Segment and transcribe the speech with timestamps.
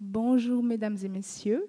[0.00, 1.68] Bonjour mesdames et messieurs.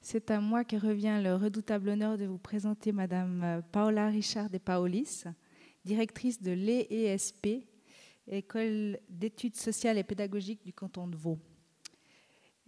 [0.00, 4.56] C'est à moi que revient le redoutable honneur de vous présenter Madame Paola Richard de
[4.56, 5.24] Paolis,
[5.84, 7.66] directrice de l'ESP,
[8.26, 11.38] École d'études sociales et pédagogiques du canton de Vaud.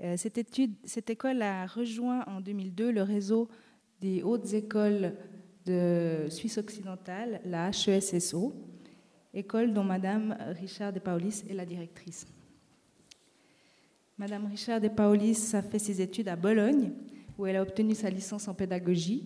[0.00, 3.48] Euh, cette, école a rejoint en 2002 le réseau
[4.02, 5.14] des hautes écoles
[5.64, 8.52] de Suisse occidentale, la HESSO,
[9.32, 12.26] école dont Madame Richard de Paolis est la directrice.
[14.18, 16.90] Madame Richard de Paolis a fait ses études à Bologne,
[17.38, 19.22] où elle a obtenu sa licence en pédagogie.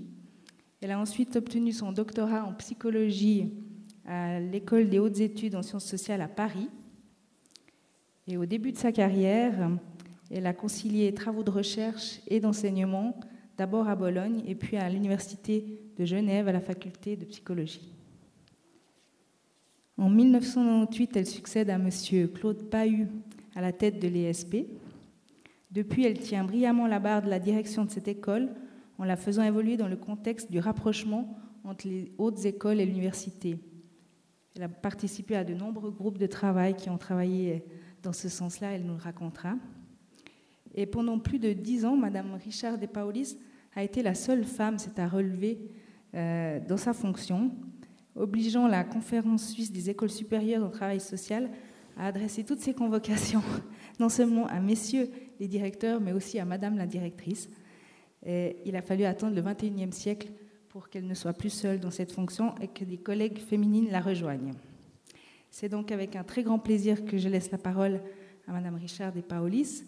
[0.82, 3.55] Elle a ensuite obtenu son doctorat en psychologie
[4.05, 6.68] à l'École des hautes études en sciences sociales à Paris.
[8.28, 9.70] Et au début de sa carrière,
[10.30, 13.18] elle a concilié travaux de recherche et d'enseignement,
[13.56, 17.95] d'abord à Bologne et puis à l'Université de Genève à la faculté de psychologie.
[19.96, 21.88] En 1998, elle succède à M.
[22.34, 23.09] Claude Pahu
[23.54, 24.66] à la tête de l'ESP.
[25.72, 28.51] Depuis, elle tient brillamment la barre de la direction de cette école
[28.98, 33.59] en la faisant évoluer dans le contexte du rapprochement entre les hautes écoles et l'université.
[34.54, 37.64] Elle a participé à de nombreux groupes de travail qui ont travaillé
[38.02, 39.54] dans ce sens-là, elle nous le racontera.
[40.74, 43.38] Et pendant plus de dix ans, Madame Richard de Paolis
[43.74, 45.59] a été la seule femme, c'est à relever,
[46.14, 47.51] euh, dans sa fonction,
[48.14, 51.51] obligeant la conférence suisse des écoles supérieures au travail social
[51.96, 53.42] à adresser toutes ses convocations,
[54.01, 55.09] non seulement à messieurs
[55.43, 57.51] les directeurs, mais aussi à madame la directrice.
[58.24, 60.29] Et il a fallu attendre le 21e siècle
[60.68, 64.00] pour qu'elle ne soit plus seule dans cette fonction et que des collègues féminines la
[64.00, 64.54] rejoignent.
[65.50, 68.00] C'est donc avec un très grand plaisir que je laisse la parole
[68.47, 69.82] à madame Richard de Paolis,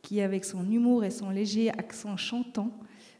[0.00, 2.70] qui, avec son humour et son léger accent chantant,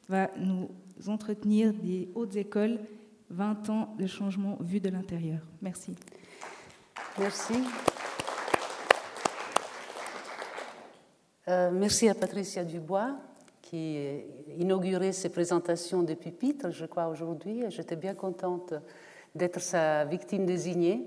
[0.09, 0.69] va nous
[1.09, 2.79] entretenir des hautes écoles
[3.31, 5.41] 20 ans de changement vu de l'intérieur.
[5.61, 5.97] Merci.
[7.19, 7.55] Merci.
[11.51, 13.17] Euh, merci à Patricia Dubois
[13.61, 17.65] qui a inauguré ces présentations de pupitre, je crois, aujourd'hui.
[17.71, 18.73] J'étais bien contente
[19.35, 21.05] d'être sa victime désignée,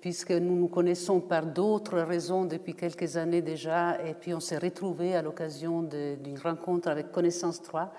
[0.00, 4.56] puisque nous nous connaissons par d'autres raisons depuis quelques années déjà, et puis on s'est
[4.56, 7.92] retrouvés à l'occasion d'une rencontre avec Connaissance 3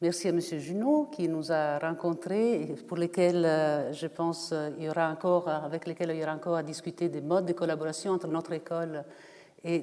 [0.00, 0.40] Merci à M.
[0.40, 5.48] Junot qui nous a rencontrés pour lesquels euh, je pense euh, il y aura encore,
[5.48, 8.94] avec lesquels il y aura encore à discuter des modes de collaboration entre notre école
[8.94, 9.00] et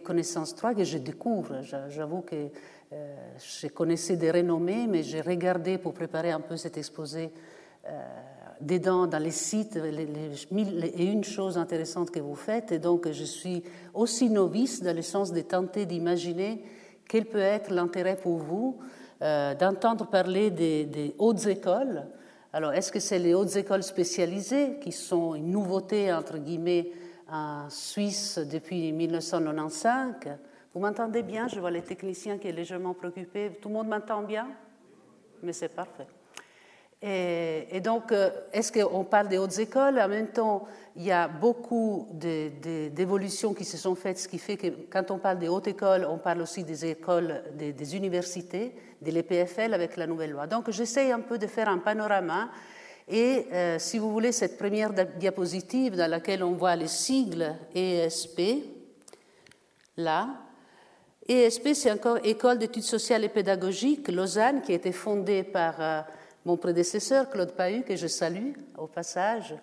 [0.03, 1.61] Connaissance 3 que je découvre.
[1.89, 2.35] J'avoue que
[2.93, 7.31] euh, je connaissais des renommées, mais j'ai regardé pour préparer un peu cet exposé
[8.61, 12.71] dedans dans les sites les, les, et une chose intéressante que vous faites.
[12.71, 13.63] Et donc je suis
[13.93, 16.63] aussi novice dans le sens de tenter d'imaginer
[17.07, 18.79] quel peut être l'intérêt pour vous
[19.21, 22.05] euh, d'entendre parler des, hautes écoles.
[22.51, 26.91] Alors, est-ce que c'est les hautes écoles spécialisées qui sont une nouveauté, entre guillemets,
[27.29, 30.37] en Suisse depuis 1995
[30.73, 31.47] Vous m'entendez bien?
[31.47, 33.57] Je vois les techniciens qui sont légèrement préoccupés.
[33.61, 34.47] Tout le monde m'entend bien?
[35.41, 36.07] Mais c'est parfait.
[37.07, 39.99] Et, donc, euh, est-ce qu'on parle des hautes écoles?
[39.99, 44.57] En même temps, il y a beaucoup d'évolutions qui se sont faites, ce qui fait
[44.57, 49.11] que quand on parle des hautes écoles, on parle aussi des écoles, des, universités, de
[49.11, 50.47] l'EPFL avec la nouvelle loi.
[50.47, 52.49] Donc, j'essaie un peu de faire un panorama.
[53.07, 58.41] Et euh, si vous voulez, cette première diapositive dans laquelle on voit les sigles ESP,
[59.97, 60.29] là,
[61.27, 65.75] ESP, c'est encore École d'études sociales et pédagogiques, Lausanne, qui a été fondée par...
[65.79, 66.01] Euh,
[66.45, 69.55] mon prédécesseur, Claude Pahu, que je salue au passage,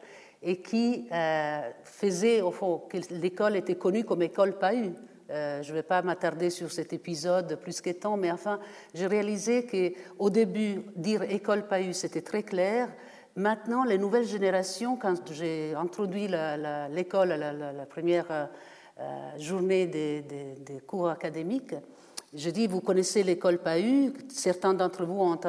[0.43, 4.93] et qui euh, faisait, au fond, que l'école était connue comme école Pahu.
[5.31, 8.59] Je ne vais pas m'attarder sur cet épisode plus que temps, mais enfin,
[8.93, 12.89] j'ai réalisé qu'au début, dire école Pahu, c'était très clair.
[13.37, 16.29] Maintenant, les nouvelles générations, quand j'ai introduit
[16.91, 21.75] l'école à la, première euh, journée des, des, cours académiques,
[22.35, 25.41] je dis, vous connaissez l'école PAU, certains d'entre vous ont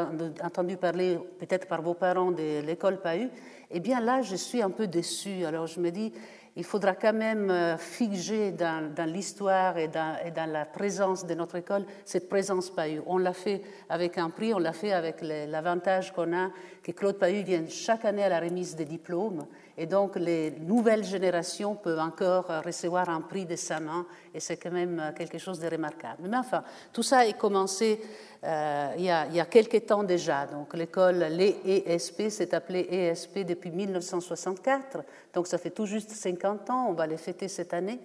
[0.42, 3.30] entendu parler, peut-être par vos parents, de l'école PAU.
[3.70, 5.44] Eh bien là, je suis un peu déçue.
[5.44, 6.14] Alors je me dis,
[6.56, 11.86] il faudra quand même euh, figer dans, l'histoire et dans, la présence de notre école
[12.06, 13.04] cette présence PAU.
[13.08, 16.52] On l'a fait avec un prix, on l'a fait avec l'avantage qu'on a
[16.84, 19.48] que Claude PAU vienne chaque année à la remise des diplômes.
[19.78, 24.58] Et donc, les nouvelles générations peuvent encore recevoir un prix de sa main, et c'est
[24.58, 26.28] quand même quelque chose de remarquable.
[26.30, 28.00] Mais enfin, tout ça a commencé
[28.44, 30.46] euh, il, y a, il, quelques temps déjà.
[30.46, 35.00] Donc, l'école, l'ESP, s'est appelée ESP depuis 1964,
[35.34, 38.00] donc ça fait tout juste 50 ans, on va les fêter cette année.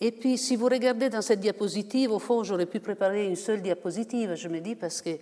[0.00, 3.62] Et puis, si vous regardez dans cette diapositive, au fond, j'aurais pu préparer une seule
[3.62, 5.18] diapositive, je me dis, parce qu'il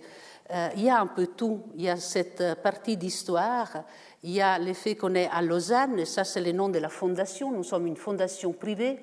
[0.51, 1.61] euh, y a un peu tout.
[1.75, 3.85] Il y a cette partie d'histoire,
[4.23, 6.89] il y a l'effet qu'on est à Lausanne, et ça c'est le nom de la
[6.89, 7.51] fondation.
[7.51, 8.99] Nous sommes une fondation privée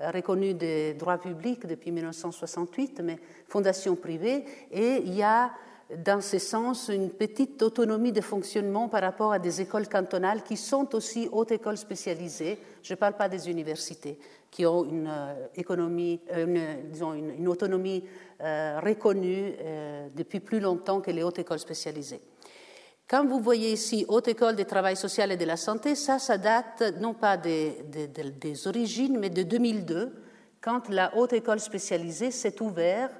[0.00, 5.52] reconnue des droits publics depuis 1968, mais fondation privée, et il y a
[5.98, 10.56] dans ce sens une petite autonomie de fonctionnement par rapport à des écoles cantonales qui
[10.56, 12.58] sont aussi hautes écoles spécialisées.
[12.82, 14.18] Je ne parle pas des universités
[14.50, 18.04] qui ont une, euh, euh, autonomie
[18.40, 19.52] euh, reconnue
[20.14, 22.20] depuis plus longtemps que les hautes écoles spécialisées.
[23.08, 26.38] Quand vous voyez ici Haute École du Travail Social et de la Santé, ça, ça
[26.38, 30.12] date non pas des, des origines, mais de 2002,
[30.60, 33.14] quand la Haute École spécialisée s'est ouverte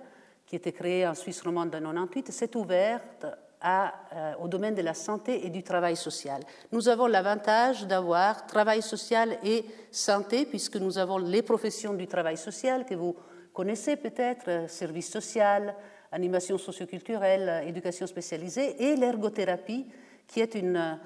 [0.46, 3.26] qui était créée en Suisse romande en 1998, s'est ouverte
[3.66, 6.42] euh, au domaine de la santé et du travail social.
[6.70, 12.36] Nous avons l'avantage d'avoir travail social et santé, puisque nous avons les professions du travail
[12.36, 13.16] social que vous
[13.54, 15.74] connaissez peut-être, euh, service social,
[16.14, 19.86] animation socioculturelle, éducation spécialisée, et l'ergothérapie,
[20.26, 20.98] qui est une,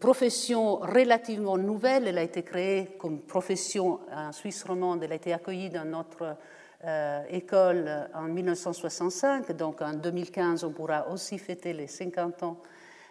[0.00, 2.08] profession relativement nouvelle.
[2.08, 6.36] Elle a été créée comme profession en Suisse romande, elle a été accueillie dans notre
[6.84, 12.60] euh, école en 1965, donc en 2015 on pourra aussi fêter les 50 ans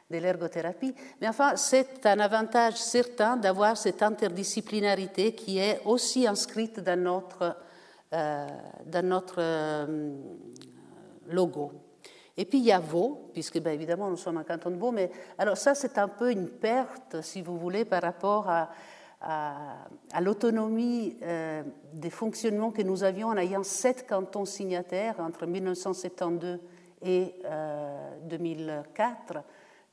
[0.10, 0.94] de l'ergothérapie.
[1.22, 7.58] Mais enfin, c'est un avantage certain d'avoir cette interdisciplinarité qui est aussi inscrite dans notre,
[8.14, 8.48] euh,
[8.86, 10.12] dans notre euh,
[11.28, 11.72] logo.
[12.38, 14.92] Et puis il y a Vaud, puisque ben, évidemment nous sommes un canton de Vaud,
[14.92, 18.70] mais alors ça c'est un peu une perte, si vous voulez, par rapport à,
[20.22, 26.60] l'autonomie euh, des fonctionnements que nous avions en ayant sept cantons signataires entre 1972
[27.02, 27.34] et
[28.30, 29.10] 2004.
[29.36, 29.40] Euh,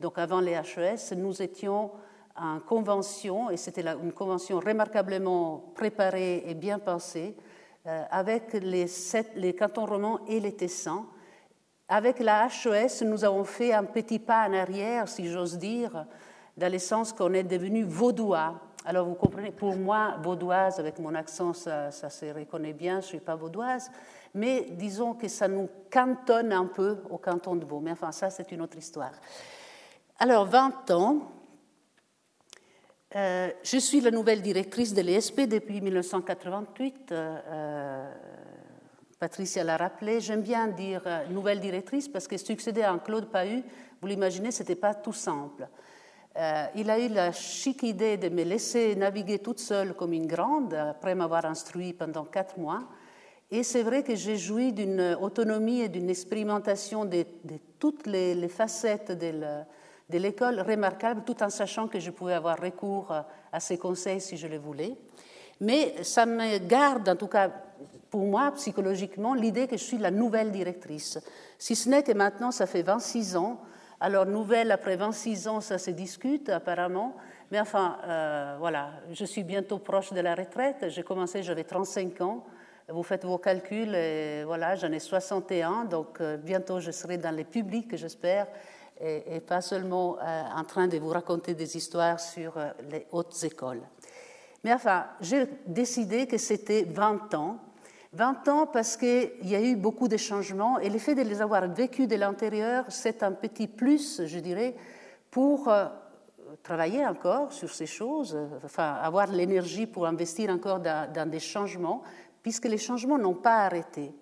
[0.01, 1.91] Donc avant les HES, nous étions
[2.37, 7.35] en convention, et c'était une convention remarquablement préparée et bien pensée,
[7.87, 8.87] euh, avec les,
[9.37, 11.07] les cantons romans et les Tessans.
[11.95, 16.07] Avec la HES, nous avons fait un petit pas en arrière, si j'ose dire,
[16.57, 21.15] dans le sens qu'on est devenu vaudois alors vous comprenez, pour moi, vaudoise, avec mon
[21.15, 23.91] accent, ça, se reconnaît bien, je ne suis pas vaudoise,
[24.35, 27.81] mais disons que ça nous cantonne un peu au canton de Vaud.
[27.81, 29.13] Mais enfin, ça, c'est une autre histoire.
[30.19, 31.33] Alors, 20 ans,
[33.17, 37.13] euh, je suis la nouvelle directrice de l'ESP depuis 1988.
[37.13, 38.15] Euh, euh,
[39.19, 40.21] Patricia l'a rappelé.
[40.21, 43.63] J'aime bien dire nouvelle directrice parce que succéder à Claude Pahu,
[44.01, 45.67] vous l'imaginez, ce n'était pas tout simple.
[46.37, 50.27] Euh, il a eu la chic idée de me laisser naviguer toute seule comme une
[50.27, 52.83] grande, après m'avoir instruit pendant quatre mois.
[53.51, 57.25] Et c'est vrai que j'ai joui d'une autonomie et d'une expérimentation de,
[57.79, 63.13] toutes les, facettes de l'école remarquable, tout en sachant que je pouvais avoir recours
[63.53, 64.97] à ses conseils si je le voulais.
[65.61, 67.49] Mais ça me garde, en tout cas
[68.15, 71.19] pour moi, psychologiquement, l'idée que je suis la nouvelle directrice.
[71.59, 73.61] Si ce n'est que maintenant, ça fait 26 ans
[73.99, 77.17] alors, nouvelle, après 26 ans, ça se discute apparemment.
[77.51, 80.91] Mais enfin, euh, voilà, je suis bientôt proche de la retraite.
[80.91, 82.45] J'ai commencé, j'avais 35 ans.
[82.89, 85.87] Vous faites vos calculs, et voilà, j'en ai 61.
[85.87, 88.47] Donc, euh, bientôt, je serai dans les publics, j'espère,
[89.01, 92.55] et, pas seulement euh, en train de vous raconter des histoires sur
[92.91, 93.83] les hautes écoles.
[94.63, 97.59] Mais enfin, j'ai décidé que c'était 20 ans
[98.15, 101.69] 20 ans parce qu'il y a eu beaucoup de changements et l'effet de les avoir
[101.69, 104.77] vécus de l'intérieur, c'est un petit plus, je dirais,
[105.31, 105.87] pour euh,
[106.63, 112.03] travailler encore sur ces choses, enfin avoir l'énergie pour investir encore dans, des changements,
[112.41, 114.13] puisque les changements n'ont pas arrêté.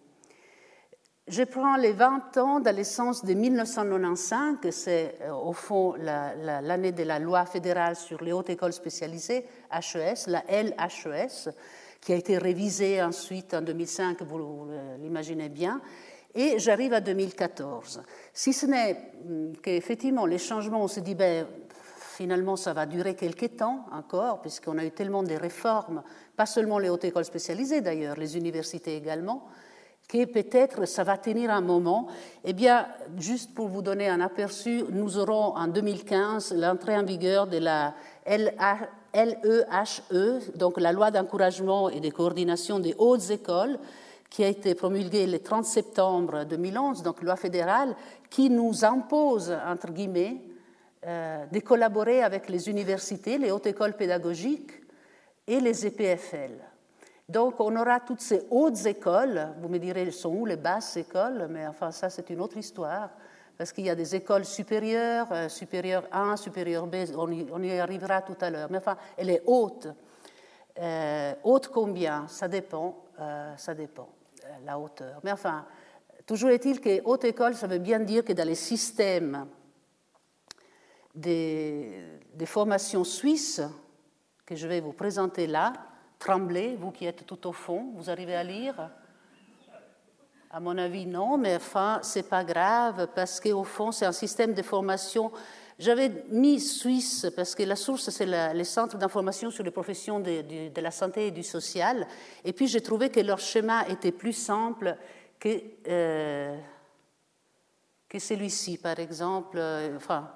[1.28, 7.02] Je prends les 20 ans dans l'essence de 1995, c'est euh, au fond l'année de
[7.02, 11.52] la loi fédérale sur les hautes écoles spécialisées, HES, la LHES,
[12.02, 14.66] qui a été révisé ensuite en 2005, vous
[15.00, 15.80] l'imaginez bien,
[16.35, 18.02] et j'arrive à 2014.
[18.32, 21.47] Si ce n'est hum, qu'effectivement, les changements, on se dit, ben,
[22.16, 26.02] finalement, ça va durer quelques temps encore, puisqu'on a eu tellement de réformes,
[26.37, 29.47] pas seulement les hautes écoles spécialisées d'ailleurs, les universités également,
[30.09, 32.09] que peut-être ça va tenir un moment.
[32.44, 37.47] Eh bien, juste pour vous donner un aperçu, nous aurons en 2015 l'entrée en vigueur
[37.47, 37.94] de la
[38.26, 43.78] LA, LEHE, e, donc la loi d'encouragement et de coordination des hautes écoles,
[44.31, 47.95] qui a été promulguée le 30 septembre 2011, donc loi fédérale,
[48.31, 50.40] qui nous impose, entre guillemets,
[51.07, 54.73] euh, de collaborer avec les universités, les hautes écoles pédagogiques
[55.47, 56.52] et les EPFL.
[57.28, 60.97] Donc on aura toutes ces hautes écoles, vous me direz, elles sont où les basses
[60.97, 63.11] écoles, mais enfin ça c'est une autre histoire
[63.56, 68.23] parce qu'il y a des écoles supérieures, euh, supérieure 1, supérieure B, on y, arrivera
[68.23, 68.68] tout à l'heure.
[68.71, 69.88] Mais enfin, elle est haute.
[70.78, 72.26] Euh, haute combien?
[72.28, 74.09] Ça dépend, euh, ça dépend,
[74.64, 75.21] la hauteur.
[75.23, 75.66] Mais enfin,
[76.26, 79.47] toujours est-il que haute école, ça veut bien dire que dans les systèmes
[81.14, 82.02] des,
[82.35, 83.62] des formations suisses
[84.47, 85.73] que je vais vous présenter là,
[86.18, 88.90] tremblez, vous qui êtes tout au fond, vous arrivez à lire?
[90.54, 94.52] À mon avis, non, mais enfin, c'est pas grave parce qu'au fond, c'est un système
[94.52, 95.32] de formation.
[95.78, 100.78] J'avais mis Suisse parce que la source, c'est les centres d'information sur les professions de,
[100.78, 102.06] la santé et du social.
[102.44, 104.94] Et puis, j'ai trouvé que leur schéma était plus simple
[105.40, 106.54] que, euh,
[108.06, 109.56] que celui-ci, par exemple.
[109.56, 110.32] Euh, enfin,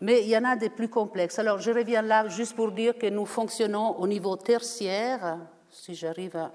[0.00, 1.38] mais il y en a des plus complexes.
[1.38, 5.38] Alors, je reviens là juste pour dire que nous fonctionnons au niveau tertiaire,
[5.70, 6.50] si j'arrive à...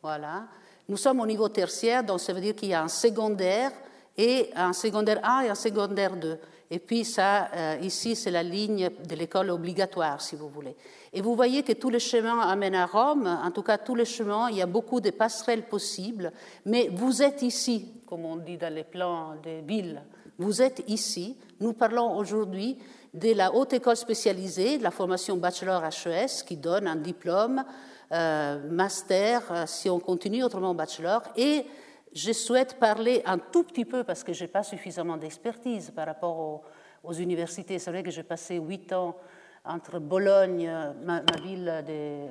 [0.00, 0.44] Voilà.
[0.88, 3.72] Nous sommes au niveau tertiaire, donc ça veut dire qu'il y a un secondaire
[4.16, 6.38] et un secondaire 1 et un secondaire 2.
[6.70, 10.74] Et puis ça, euh, ici, c'est la ligne de l'école obligatoire, si vous voulez.
[11.12, 14.06] Et vous voyez que tous les chemins amènent à Rome, en tout cas tous les
[14.06, 16.32] chemins, il y a beaucoup de passerelles possibles,
[16.64, 20.02] mais vous êtes ici, comme on dit dans les plans des villes,
[20.38, 21.36] vous êtes ici.
[21.60, 22.78] Nous parlons aujourd'hui
[23.12, 27.64] de la haute école spécialisée, de la formation bachelor HES, qui donne un diplôme,
[28.10, 31.22] master, euh, si on continue, autrement bachelor.
[31.36, 31.64] Et
[32.14, 36.06] je souhaite parler un tout petit peu, parce que je n'ai pas suffisamment d'expertise par
[36.06, 36.62] rapport
[37.04, 37.78] aux, universités.
[37.78, 39.16] C'est vrai que j'ai passé huit ans
[39.64, 40.70] entre Bologne,
[41.02, 41.84] ma, ville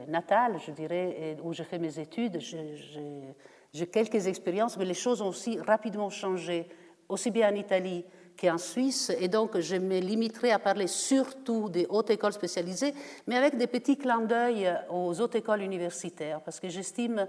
[0.07, 2.39] natale, je dirais, où j'ai fait mes études.
[2.39, 6.67] J'ai quelques expériences, mais les choses ont aussi rapidement changé
[7.09, 8.05] aussi bien en Italie
[8.39, 12.93] qu'en Suisse, et donc je me limiterai à parler surtout des hautes écoles spécialisées,
[13.25, 17.27] mais avec des petits clins d'œil aux hautes écoles universitaires, parce que j'estime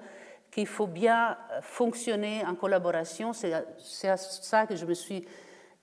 [0.50, 3.32] qu'il faut bien fonctionner en collaboration.
[3.32, 3.52] C'est
[4.08, 5.26] à ça que je me suis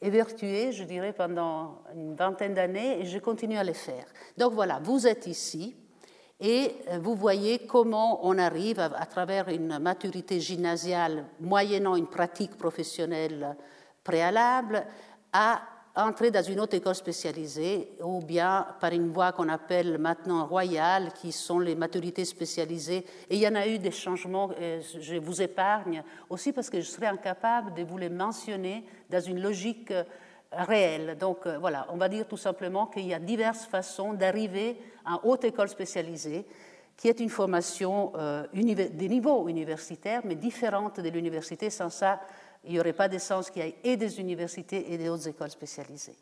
[0.02, 4.06] évertuée, je dirais, pendant une vingtaine d'années, et je continue à le faire.
[4.38, 5.76] Donc voilà, vous êtes ici,
[6.40, 13.56] et vous voyez comment on arrive, à travers une maturité gymnasiale, moyennant une pratique professionnelle
[14.04, 14.86] préalable
[15.38, 15.62] à
[15.98, 21.12] entrer dans une autre école spécialisée ou bien par une voie qu'on appelle maintenant royale,
[21.14, 23.06] qui sont les maturités spécialisées.
[23.30, 24.50] Et il y en a eu des changements,
[24.98, 29.42] je vous épargne aussi parce que je serais incapable de vous les mentionner dans une
[29.42, 30.06] logique euh,
[30.54, 31.18] réelle.
[31.18, 35.20] Donc euh, voilà, on va dire tout simplement qu'il y a diverses façons d'arriver à
[35.26, 36.46] haute école spécialisée
[36.98, 41.70] qui est une formation euh, des niveaux universitaires, mais différente de l'université.
[41.70, 42.22] Sans ça,
[42.66, 45.50] il n'y aurait pas de sens qu'il y ait des universités et des hautes écoles
[45.50, 46.16] spécialisées.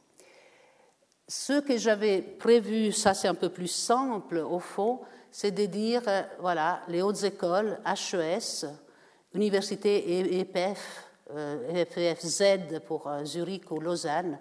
[1.27, 4.99] Ce que j'avais prévu, ça c'est un peu plus simple au fond,
[5.31, 8.67] c'est de dire, euh, voilà, les hautes écoles, HES,
[9.33, 11.07] université EPF,
[11.73, 14.37] EPFZ euh, pour euh, Zurich ou Lausanne,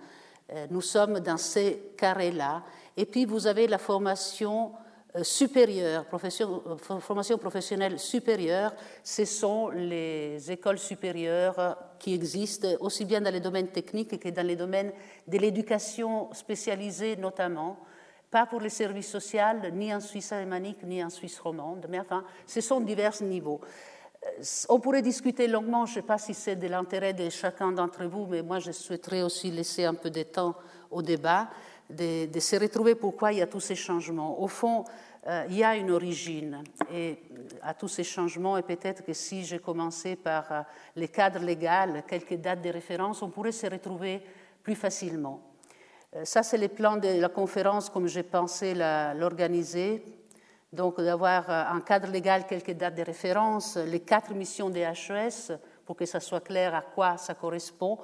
[0.71, 2.63] nous sommes dans ces carrés-là.
[2.95, 4.73] Et puis vous avez la formation
[5.21, 13.33] supérieure, euh, formation professionnelle supérieure, ce sont les écoles supérieures qui existent aussi bien dans
[13.33, 14.93] les domaines techniques que dans les domaines
[15.27, 17.79] de l'éducation spécialisée notamment,
[18.31, 19.41] pas pour les services sociaux,
[19.75, 23.61] ni en Suisse alémanique, ni en Suisse romande, mais enfin, ce sont divers niveaux.
[24.25, 27.71] Euh, on pourrait discuter longuement, je ne sais pas si c'est de l'intérêt de chacun
[27.73, 30.55] d'entre vous, mais moi je souhaiterais aussi laisser un peu de temps
[30.91, 31.51] au débat
[31.91, 34.41] de, se retrouver pourquoi il y a tous ces changements.
[34.41, 34.85] Au fond,
[35.27, 36.63] euh, il y a une origine
[36.93, 37.19] et
[37.63, 40.63] à tous ces changements, et peut-être que si j'ai commencé par euh,
[40.97, 44.23] les cadres légaux, quelques dates de référence, on pourrait se retrouver
[44.63, 45.41] plus facilement.
[46.17, 50.05] Euh, ça, c'est les plans de la conférence comme j'ai pensé l'organiser.
[50.73, 55.53] Donc, d'avoir un cadre légal, quelques dates de référence, les quatre missions des HES,
[55.85, 57.99] pour que ça soit clair à quoi ça correspond,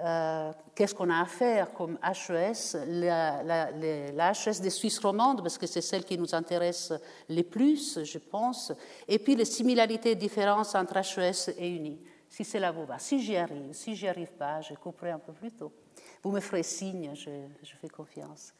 [0.00, 5.58] euh, qu'est-ce qu'on a à faire comme HES, la, la, HES des Suisses romandes, parce
[5.58, 6.92] que c'est celle qui nous intéresse
[7.28, 8.72] le plus, je pense,
[9.06, 12.98] et puis les similarités et différences entre HES et UNI, si cela vous va.
[12.98, 15.72] Si j'y arrive, si j'y arrive pas, je couperai un peu plus tôt.
[16.22, 18.54] Vous me ferez signe, je fais confiance.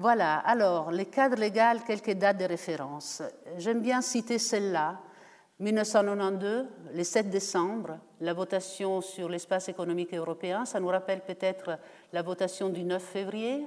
[0.00, 3.22] Voilà, alors, les cadres légaux, quelques dates de référence.
[3.58, 4.98] J'aime bien citer celle-là
[5.60, 11.78] 1992, le 7 décembre, la votation sur l'espace économique européen, ça nous rappelle peut-être
[12.14, 13.66] la votation du 9 février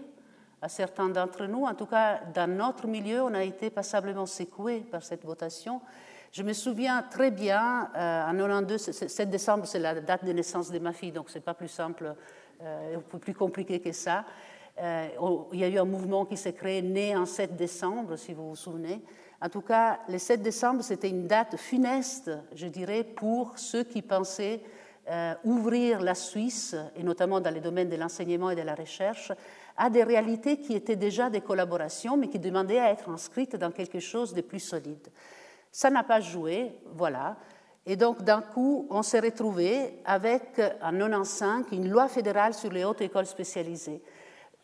[0.59, 1.65] à certains d'entre nous.
[1.65, 5.81] En tout cas, dans notre milieu, on a été passablement secoué par cette votation.
[6.31, 10.71] Je me souviens très bien, euh, en 92, 7 décembre, c'est la date de naissance
[10.71, 12.15] de ma fille, donc c'est pas plus simple,
[12.63, 14.25] euh, plus compliqué que ça.
[14.79, 15.09] Euh,
[15.51, 18.49] il y a eu un mouvement qui s'est créé né en 7 décembre, si vous
[18.49, 18.99] vous souvenez.
[19.43, 24.01] En tout cas, le 7 décembre, c'était une date funeste, je dirais, pour ceux qui
[24.01, 24.61] pensaient
[25.09, 29.33] euh, ouvrir la Suisse, et notamment dans les domaines de l'enseignement et de la recherche,
[29.75, 33.71] à des réalités qui étaient déjà des collaborations, mais qui demandaient à être inscrites dans
[33.71, 35.09] quelque chose de plus solide.
[35.73, 37.35] Ça n'a pas joué, voilà.
[37.85, 42.85] Et donc, d'un coup, on s'est retrouvé avec, en 1995, une loi fédérale sur les
[42.85, 44.01] hautes écoles spécialisées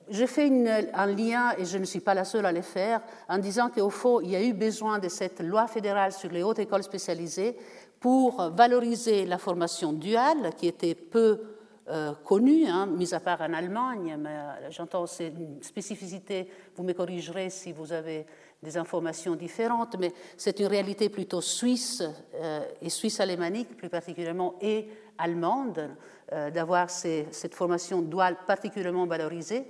[0.09, 0.49] j'ai fait
[0.93, 3.89] un lien, et je ne suis pas la seule à le faire, en disant qu'au
[3.89, 7.55] fond, il y a eu besoin de cette loi fédérale sur les hautes écoles spécialisées
[7.99, 11.39] pour valoriser la formation duale, qui était peu
[11.89, 16.93] euh, connue, hein, mis à part en Allemagne, euh, j'entends c'est une spécificité, vous me
[16.93, 18.27] corrigerez si vous avez
[18.61, 22.03] des informations différentes, mais c'est une réalité plutôt suisse
[22.35, 24.87] euh, et suisse-alémanique plus particulièrement et
[25.17, 25.89] allemande
[26.53, 29.65] d'avoir cette formation duale particulièrement valorisée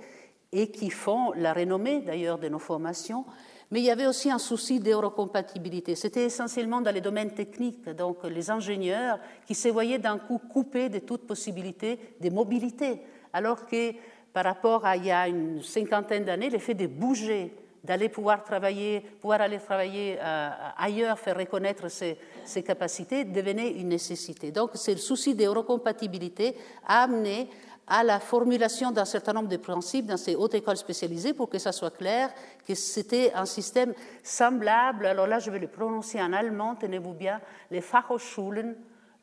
[0.52, 3.24] et qui font la renommée d'ailleurs de nos formations.
[3.70, 5.94] Mais il y avait aussi un souci d'eurocompatibilité.
[5.94, 10.88] C'était essentiellement dans les domaines techniques, donc les ingénieurs qui se voyaient d'un coup coupés
[10.88, 13.02] de toute possibilité de mobilité,
[13.32, 13.92] alors que
[14.32, 17.54] par rapport à il y a une cinquantaine d'années, l'effet de bouger,
[17.84, 23.88] d'aller pouvoir travailler, pouvoir aller travailler euh, ailleurs, faire reconnaître ses, ses, capacités, devenait une
[23.88, 24.50] nécessité.
[24.50, 27.48] Donc, c'est le souci d'eurocompatibilité a amené
[27.90, 31.58] à la formulation d'un certain nombre de principes dans ces hautes écoles spécialisées pour que
[31.58, 32.30] ça soit clair
[32.66, 33.92] que c'était un système
[34.22, 35.06] semblable.
[35.06, 38.76] Alors là, je vais le prononcer en allemand, tenez-vous bien, les Fachhochschulen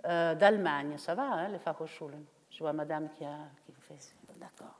[0.06, 0.96] euh, d'Allemagne.
[0.98, 4.14] Ça va, hein, les Fachhochschulen Je vois madame qui, a, qui fait.
[4.38, 4.76] D'accord.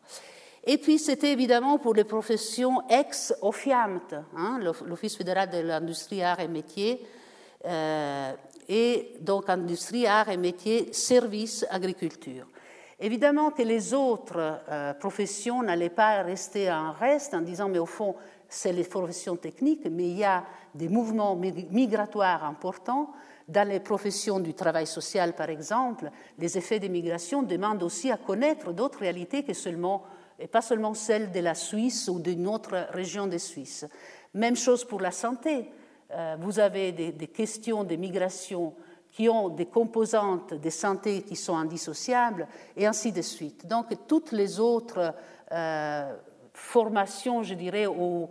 [0.66, 6.50] Et puis, c'était évidemment pour les professions ex-OFIAMT, hein, l'Office fédéral de l'industrie, arts et
[6.50, 7.08] métiers,
[7.64, 8.34] euh,
[8.68, 12.48] et donc industrie, arts et métiers, services, agriculture.
[13.00, 17.86] Évidemment que les autres euh, professions n'allaient pas rester en reste en disant mais au
[17.86, 18.16] fond
[18.50, 23.12] c'est les professions techniques, mais il y a des mouvements migratoires importants.
[23.48, 28.18] Dans les professions du travail social, par exemple, les effets des migrations demandent aussi à
[28.18, 30.04] connaître d'autres réalités que seulement,
[30.40, 33.86] et pas seulement celles de la Suisse ou d'une autre région de Suisse.
[34.34, 35.72] Même chose pour la santé.
[36.12, 38.74] Euh, vous avez des, des questions de migration
[39.18, 43.66] qui ont des composantes de santé qui sont indissociables, et ainsi de suite.
[43.66, 45.12] Donc, toutes les autres
[45.52, 46.16] euh,
[46.54, 48.30] formations, je dirais, au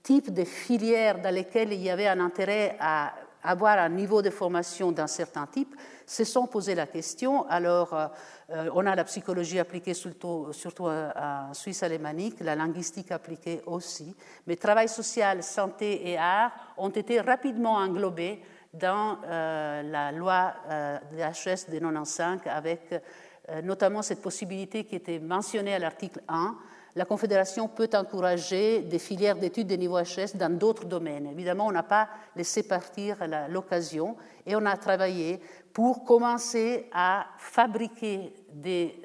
[0.00, 4.30] type de filières dans lesquelles il y avait un intérêt à avoir un niveau de
[4.30, 5.74] formation d'un certain type,
[6.06, 7.44] se sont posé la question.
[7.48, 13.60] Alors, euh, on a la psychologie appliquée surtout, surtout en Suisse alémanique, la linguistique appliquée
[13.66, 14.14] aussi,
[14.46, 18.40] mais travail social, santé et art ont été rapidement englobés
[18.74, 24.96] dans euh, la loi euh, de HS de 95 avec euh, notamment cette possibilité qui
[24.96, 26.56] était mentionnée à l'article 1.
[26.96, 31.26] La Confédération peut encourager des filières d'études de niveau HS dans d'autres domaines.
[31.26, 35.40] Évidemment, on n'a pas laissé partir l'occasion et on a travaillé
[35.72, 39.00] pour commencer à fabriquer des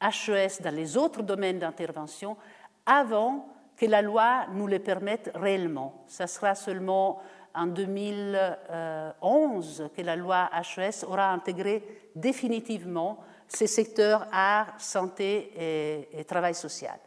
[0.00, 2.38] HES dans les autres domaines d'intervention
[2.86, 6.04] avant que la loi nous les permette réellement.
[6.06, 7.20] Ça sera seulement
[7.54, 16.54] en 2011 que la loi HES aura intégré définitivement ces secteurs art, santé et, travail
[16.54, 16.98] social.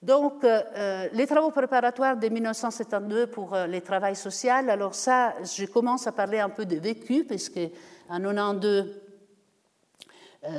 [0.00, 5.64] Donc, euh, les travaux préparatoires de 1972 pour euh, les travail social, alors ça, je
[5.66, 7.60] commence à parler un peu de vécu, puisque
[8.08, 8.84] en 92, euh,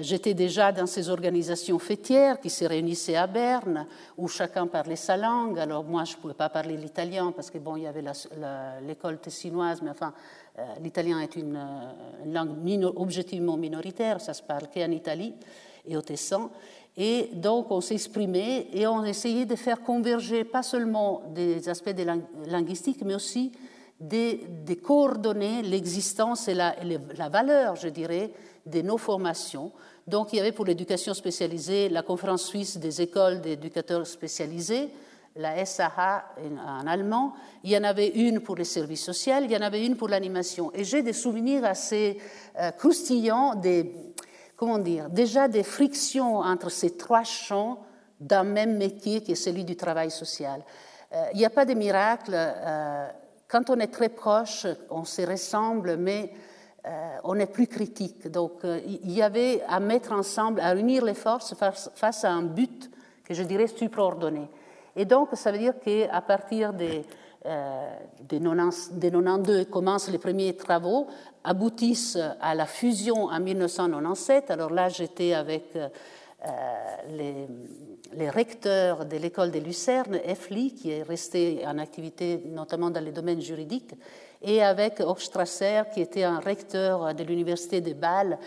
[0.02, 3.86] j'étais déjà dans ces organisations fêtières qui se réunissaient à Berne,
[4.18, 5.60] où chacun parlait sa langue.
[5.60, 8.04] Alors moi, je ne pouvais pas parler l'italien parce que bon, il y avait
[8.82, 10.14] l'école tessinoise, mais enfin,
[10.60, 15.34] euh, l'italien est une, euh, langue objectivement minoritaire, ça se parle qu'en Italie
[15.86, 16.52] et au Tessin.
[16.96, 22.06] Et donc, on s'exprimait et on essayait de faire converger pas seulement des aspects de
[22.46, 23.52] linguistiques, mais aussi
[24.00, 26.76] de, coordonner l'existence et la,
[27.30, 28.32] valeur, je dirais,
[28.66, 29.72] de nos formations.
[30.08, 34.90] Donc il y avait pour l'éducation spécialisée la conférence suisse des écoles d'éducateurs spécialisés,
[35.36, 39.58] la SAH en allemand, il y en avait une pour les services sociaux, il y
[39.58, 40.72] en avait une pour l'animation.
[40.74, 42.20] Et j'ai des souvenirs assez
[42.60, 43.92] euh, croustillants, des,
[44.56, 47.80] comment dire, déjà des frictions entre ces trois champs
[48.20, 50.64] d'un même métier qui est celui du travail social.
[51.14, 52.34] Euh, il n'y a pas de miracle.
[52.36, 53.08] Euh,
[53.48, 56.32] quand on est très proche, on se ressemble, mais
[57.24, 58.28] on est plus critique.
[58.30, 62.44] Donc, euh, il y avait à mettre ensemble, à unir les forces face, à un
[62.44, 62.92] but
[63.24, 64.48] que je dirais supraordonné.
[64.96, 67.06] Et donc, ça veut dire qu'à partir des,
[67.46, 71.08] euh, des, 92 commencent les premiers travaux,
[71.44, 74.52] aboutissent à la fusion en 1997.
[74.52, 75.78] Alors là, j'étais avec
[77.10, 77.48] les,
[78.14, 83.14] les, recteurs de l'école de Lucerne, EFLI, qui est resté en activité notamment dans les
[83.14, 83.96] domaines juridiques,
[84.44, 88.38] et avec Hochstrasser, qui était un recteur de l'université de Bâle.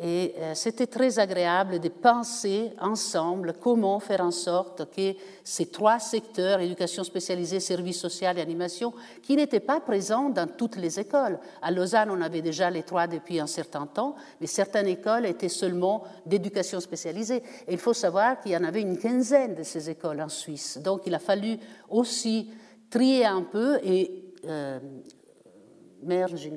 [0.00, 6.00] Et euh, c'était très agréable de penser ensemble comment faire en sorte que ces trois
[6.00, 11.38] secteurs, éducation spécialisée, services sociaux et animation, qui n'étaient pas présents dans toutes les écoles.
[11.62, 15.48] À Lausanne, on avait déjà les trois depuis un certain temps, mais certaines écoles étaient
[15.48, 17.44] seulement d'éducation spécialisée.
[17.68, 20.78] Et il faut savoir qu'il y en avait une quinzaine de ces écoles en Suisse.
[20.78, 21.56] Donc il a fallu
[21.88, 22.50] aussi
[22.90, 24.80] trier un peu et euh,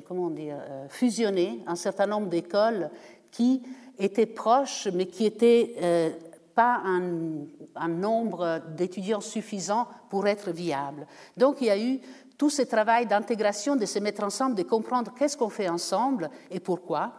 [0.06, 2.90] comment dire, euh, un certain nombre d'écoles
[3.30, 3.62] qui
[3.98, 6.10] étaient proches, mais qui n'étaient euh,
[6.54, 11.06] pas un, nombre d'étudiants suffisant pour être viables.
[11.36, 12.00] Donc il y a eu
[12.36, 16.60] tout ce travail d'intégration, de se mettre ensemble, de comprendre qu'est-ce qu'on fait ensemble et
[16.60, 17.12] pourquoi.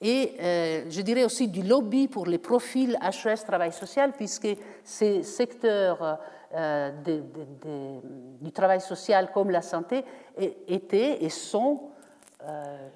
[0.00, 4.48] Et euh, je dirais aussi du lobby pour les profils HES travail social, puisque
[4.84, 6.18] ces secteurs
[6.54, 6.90] euh,
[8.40, 10.04] du travail social comme la santé
[10.68, 11.90] étaient et sont
[12.42, 12.88] euh,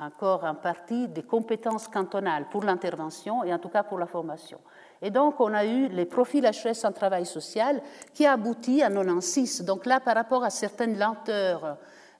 [0.00, 4.58] encore en partie des compétences cantonales pour l'intervention et en tout cas pour la formation.
[5.00, 7.80] Et donc, on a eu les profils HES en travail social
[8.12, 9.62] qui a abouti à 96.
[9.64, 11.64] Donc là, par rapport à certaines lenteurs,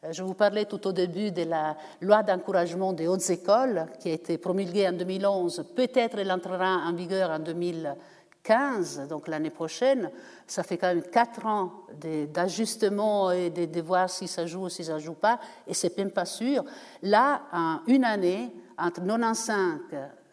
[0.04, 4.10] euh, je vous parlais tout au début de la loi d'encouragement des hautes écoles qui
[4.10, 5.66] a été promulguée en 2011.
[5.74, 7.40] Peut-être elle entrera en vigueur en
[8.46, 10.10] 2015, donc l'année prochaine.
[10.46, 11.72] Ça fait quand même quatre ans
[12.32, 15.96] d'ajustement et de, voir si ça joue ou si ça ne joue pas, et c'est
[15.96, 16.64] même pas sûr.
[17.02, 19.78] Là, en une année, entre 95,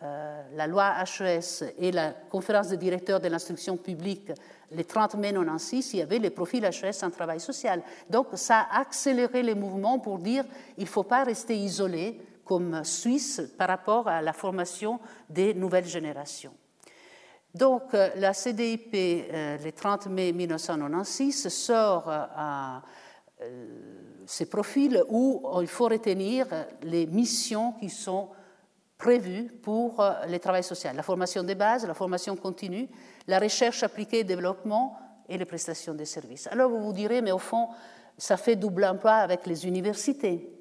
[0.03, 4.31] euh, la loi HES et la conférence des directeurs de l'instruction publique,
[4.71, 7.81] les 30 mai 96, il y avait les profils HES en travail social.
[8.09, 10.43] Donc, ça a accéléré les mouvements pour dire
[10.77, 15.85] il ne faut pas rester isolé comme Suisse par rapport à la formation des nouvelles
[15.85, 16.53] générations.
[17.53, 22.81] Donc, euh, la CDIP, euh, le 30 mai 1996, sort à
[23.41, 23.65] euh,
[24.25, 26.47] ces profils où il faut retenir
[26.83, 28.29] les missions qui sont
[28.97, 30.95] prévues pour le travail social.
[30.95, 32.87] La formation des bases, la formation continue,
[33.27, 36.47] la recherche appliquée et développement et les prestations de services.
[36.47, 37.69] Alors vous vous direz, mais au fond,
[38.17, 40.60] ça fait double emploi avec les universités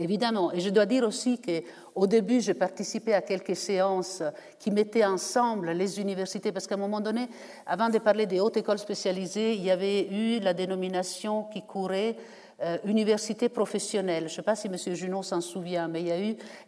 [0.00, 0.52] évidemment.
[0.52, 4.22] Et je dois dire aussi qu'au début, j'ai participé à quelques séances
[4.58, 7.28] qui mettaient ensemble les universités, parce qu'à un moment donné,
[7.66, 12.16] avant de parler des hautes écoles spécialisées, il y avait eu la dénomination qui courait
[12.62, 14.24] euh, université professionnelle.
[14.24, 14.76] Je ne sais pas si M.
[14.94, 16.08] Junot s'en souvient, mais il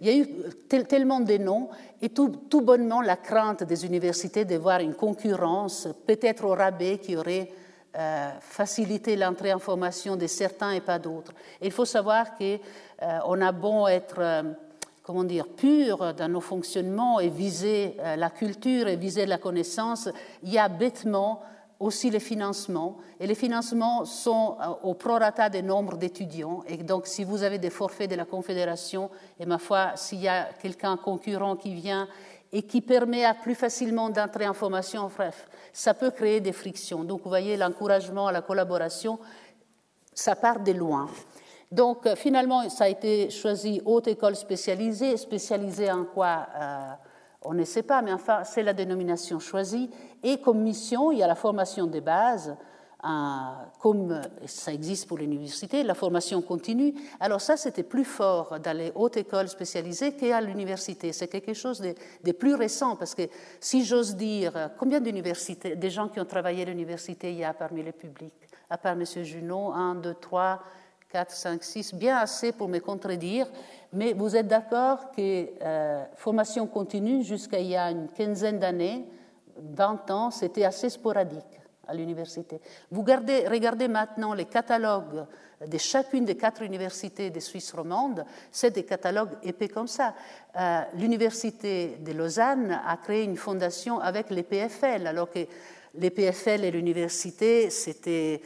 [0.01, 0.27] y a eu,
[0.89, 1.69] tellement de noms
[2.01, 2.31] et tout,
[2.63, 7.51] bonnement la crainte des universités de voir une concurrence, peut-être au rabais, qui aurait
[7.95, 11.35] euh, facilité l'entrée en formation de certains et pas d'autres.
[11.61, 12.57] il faut savoir que
[13.27, 14.43] on a bon être, euh,
[15.03, 20.09] comment dire, pur dans nos fonctionnements et viser euh, la culture et viser la connaissance,
[20.43, 21.43] il y a bêtement
[21.81, 22.99] aussi les financements.
[23.19, 26.63] Et les financements sont au prorata des nombres d'étudiants.
[26.69, 29.11] Et donc, si vous avez des forfaits de la Confédération,
[29.41, 32.07] et ma foi, s'il y a quelqu'un concurrent qui vient
[32.53, 37.03] et qui permet à plus facilement d'entrer en formation, bref, ça peut créer des frictions.
[37.03, 39.19] Donc, vous voyez, l'encouragement à la collaboration,
[40.15, 41.09] ça part de loin.
[41.73, 45.17] Donc euh, finalement, ça a été choisi haute école spécialisée.
[45.17, 46.93] Spécialisée en quoi euh,
[47.41, 49.91] On ne sait pas, mais enfin, c'est la dénomination choisie.
[50.23, 52.55] Et comme mission, il y a la formation des bases,
[53.81, 56.95] comme ça existe pour l'université, la formation continue.
[57.19, 61.13] Alors ça, c'était plus fort dans les hautes écoles spécialisées qu'à l'université.
[61.13, 63.23] C'est quelque chose de, plus récent, parce que
[63.59, 67.53] si j'ose dire, combien d'universités, des gens qui ont travaillé à l'université il y a
[67.53, 68.35] parmi les publics
[68.71, 69.05] À part M.
[69.05, 70.61] Junot, un, deux, trois
[71.13, 73.47] 4, 5, 6, bien assez pour me contredire,
[73.93, 79.05] mais vous êtes d'accord que euh, formation continue jusqu'à il y a une quinzaine d'années,
[79.59, 82.61] 20 ans, c'était assez sporadique à l'université.
[82.91, 85.27] Vous regardez maintenant les catalogues
[85.67, 90.15] de chacune des quatre universités de Suisse romande, c'est des catalogues épais comme ça.
[90.59, 95.47] Euh, l'université de Lausanne a créé une fondation avec les PFL, alors que
[95.95, 98.41] les PFL et l'université, c'était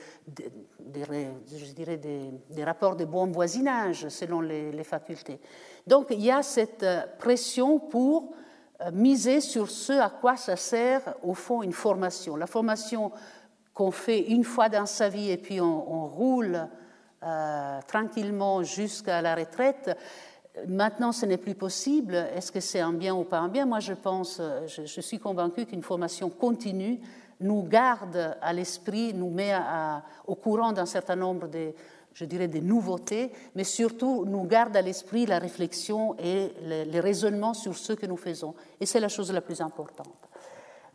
[0.94, 5.40] je dirais des, rapports de bon voisinage selon les, facultés.
[5.86, 8.32] Donc il y a cette euh, pression pour
[8.80, 12.36] euh, miser sur ce à quoi ça sert au fond une formation.
[12.36, 13.10] La formation
[13.74, 16.68] qu'on fait une fois dans sa vie et puis on, roule
[17.22, 19.96] euh, tranquillement jusqu'à la retraite,
[20.66, 22.14] Maintenant, ce n'est plus possible.
[22.34, 23.66] Est-ce que c'est un bien ou pas un bien?
[23.66, 26.98] Moi, je pense, je, je suis convaincue qu'une formation continue
[27.40, 29.52] nous garde à l'esprit, nous met
[30.26, 31.72] au courant d'un certain nombre de,
[32.16, 37.52] je dirais, des nouveautés, mais surtout nous garde à l'esprit la réflexion et les, raisonnements
[37.52, 38.54] sur ce que nous faisons.
[38.80, 40.08] Et c'est la chose la plus importante.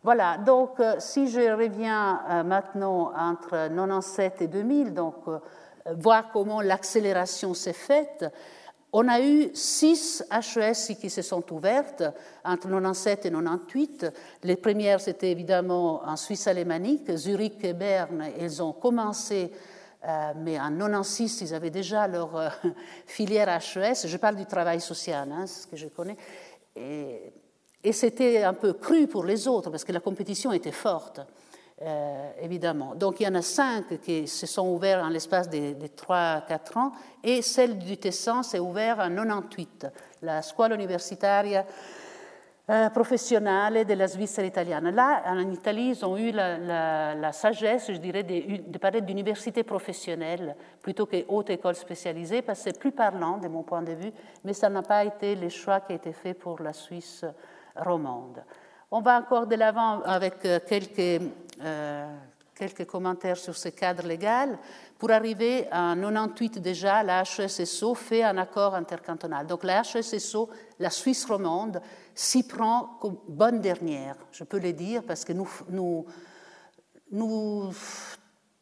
[0.02, 5.38] Voilà, donc euh, si je reviens euh, maintenant entre 97 et 2000, donc euh,
[5.96, 8.24] voir comment l'accélération s'est faite,
[8.94, 12.02] On a eu six HES qui se sont ouvertes
[12.44, 14.06] entre 97 et 98.
[14.42, 18.26] Les premières, c'était évidemment en Suisse alémanique, Zurich et Berne.
[18.38, 19.50] Elles ont commencé,
[20.06, 22.48] euh, mais en 96, ils avaient déjà leur euh,
[23.06, 24.06] filière HES.
[24.06, 26.18] Je parle du travail social, hein, c'est ce que je connais.
[26.76, 27.32] Et,
[27.82, 31.20] et c'était un peu cru pour les autres parce que la compétition était forte.
[31.84, 32.94] Euh, évidemment.
[32.94, 36.78] Donc il y en a cinq qui se sont ouverts en l'espace des, trois 3-4
[36.78, 36.92] ans,
[37.24, 39.88] et celle du Tessin s'est ouverte en 98,
[40.22, 41.66] la Scuola Universitaria
[42.70, 44.92] euh, Professionale de la Svizzera Italiana.
[44.92, 50.54] Là, en Italie, ils ont eu la, sagesse, je dirais, de, de parler d'université professionnelle
[50.80, 54.12] plutôt que haute école spécialisée, parce que c'est plus parlant de mon point de vue,
[54.44, 57.24] mais ça n'a pas été le choix qui a été fait pour la Suisse
[57.74, 58.44] romande.
[58.94, 61.22] On va encore de l'avant avec euh, quelques,
[61.62, 62.14] euh,
[62.54, 64.58] quelques commentaires sur ce cadre légal.
[64.98, 69.46] Pour arriver à 98 déjà, la HSSO fait un accord intercantonal.
[69.46, 71.80] Donc la HSSO, la Suisse romande,
[72.14, 76.04] s'y prend comme bonne dernière, je peux le dire, parce que nous, nous,
[77.10, 77.72] nous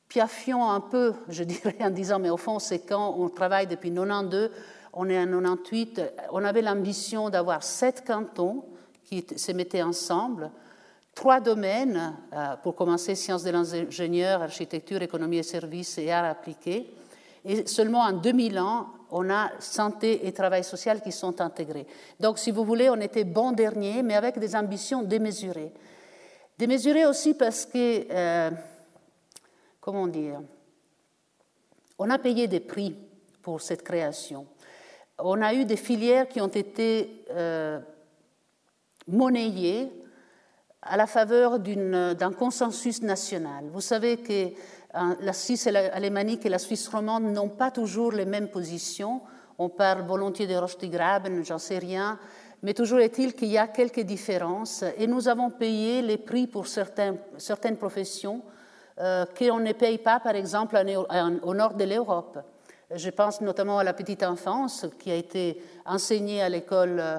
[0.06, 3.92] piaffions un peu, je dirais, en disant, mais au fond, c'est quand on travaille depuis
[3.92, 4.52] 92,
[4.92, 8.64] on est en 98, on avait l'ambition d'avoir sept cantons
[9.10, 10.50] qui se mettaient ensemble.
[11.14, 16.94] Trois domaines, euh, pour commencer, sciences de l'ingénieur, architecture, économie et services et arts appliqués.
[17.44, 21.86] Et seulement en 2000 ans, on a santé et travail social qui sont intégrés.
[22.20, 25.72] Donc, si vous voulez, on était bon dernier, mais avec des ambitions démesurées.
[26.56, 28.50] Démesurées aussi parce que, euh,
[29.80, 30.40] comment dire,
[31.98, 32.94] on a payé des prix
[33.42, 34.46] pour cette création.
[35.18, 37.80] On a eu des filières qui ont été euh,
[39.08, 39.92] monnayé
[40.82, 43.64] à la faveur d'un consensus national.
[43.72, 44.48] Vous savez que
[44.94, 49.20] hein, la Suisse alémanique et la Suisse romande n'ont pas toujours les mêmes positions.
[49.58, 52.18] On parle volontiers de Rostigraben, j'en sais rien,
[52.62, 56.66] mais toujours est-il qu'il y a quelques différences et nous avons payé les prix pour
[56.66, 58.42] certaines professions
[58.98, 60.76] euh, qu'on ne paye pas, par exemple,
[61.42, 62.38] au nord de l'Europe.
[62.94, 66.98] Je pense notamment à la petite enfance qui a été enseignée à l'école.
[66.98, 67.18] Euh,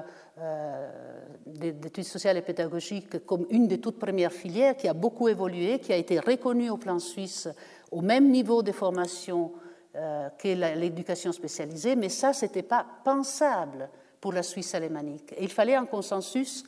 [1.46, 5.92] d'études sociales et pédagogiques comme une des toutes premières filières qui a beaucoup évolué, qui
[5.92, 7.48] a été reconnue au plan suisse
[7.90, 9.52] au même niveau de formation
[9.94, 13.88] euh, que l'éducation spécialisée, mais ça, ce n'était pas pensable
[14.20, 15.32] pour la Suisse alémanique.
[15.36, 16.64] Et il fallait un consensus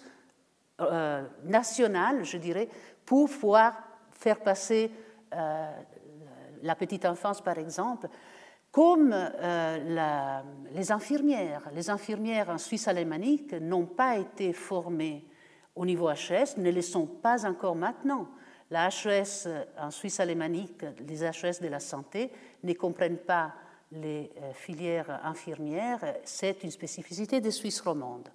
[0.80, 2.68] euh, national, je dirais,
[3.04, 3.74] pour pouvoir
[4.12, 4.90] faire passer
[6.62, 8.08] la petite enfance, par exemple,
[8.74, 10.42] comme euh,
[10.74, 11.70] les infirmières.
[11.76, 15.24] Les infirmières en Suisse alémanique n'ont pas été formées
[15.76, 18.26] au niveau HS, ne le sont pas encore maintenant.
[18.72, 19.46] La HES
[19.78, 22.32] en Suisse alémanique, les HES de la santé,
[22.64, 23.52] ne comprennent pas
[23.92, 26.00] les euh, filières infirmières.
[26.24, 28.28] C'est une spécificité des Suisses romandes.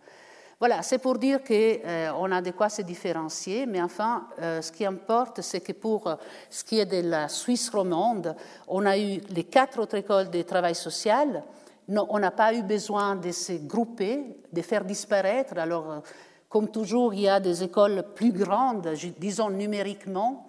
[0.59, 4.73] Voilà, c'est pour dire qu'on euh, a de quoi se différencier, mais enfin, euh, ce
[4.73, 6.15] qui importe, c'est que pour euh,
[6.49, 8.35] ce qui est de la Suisse romande,
[8.67, 11.43] on a eu les quatre autres écoles de travail social.
[11.87, 15.57] on n'a pas eu besoin de se grouper, de faire disparaître.
[15.57, 16.03] Alors,
[16.49, 20.45] comme toujours, il y a des écoles plus grandes, disons numériquement.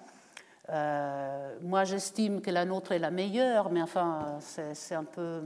[1.62, 4.38] moi, j'estime que la nôtre est la meilleure, mais enfin,
[4.74, 5.42] c'est un peu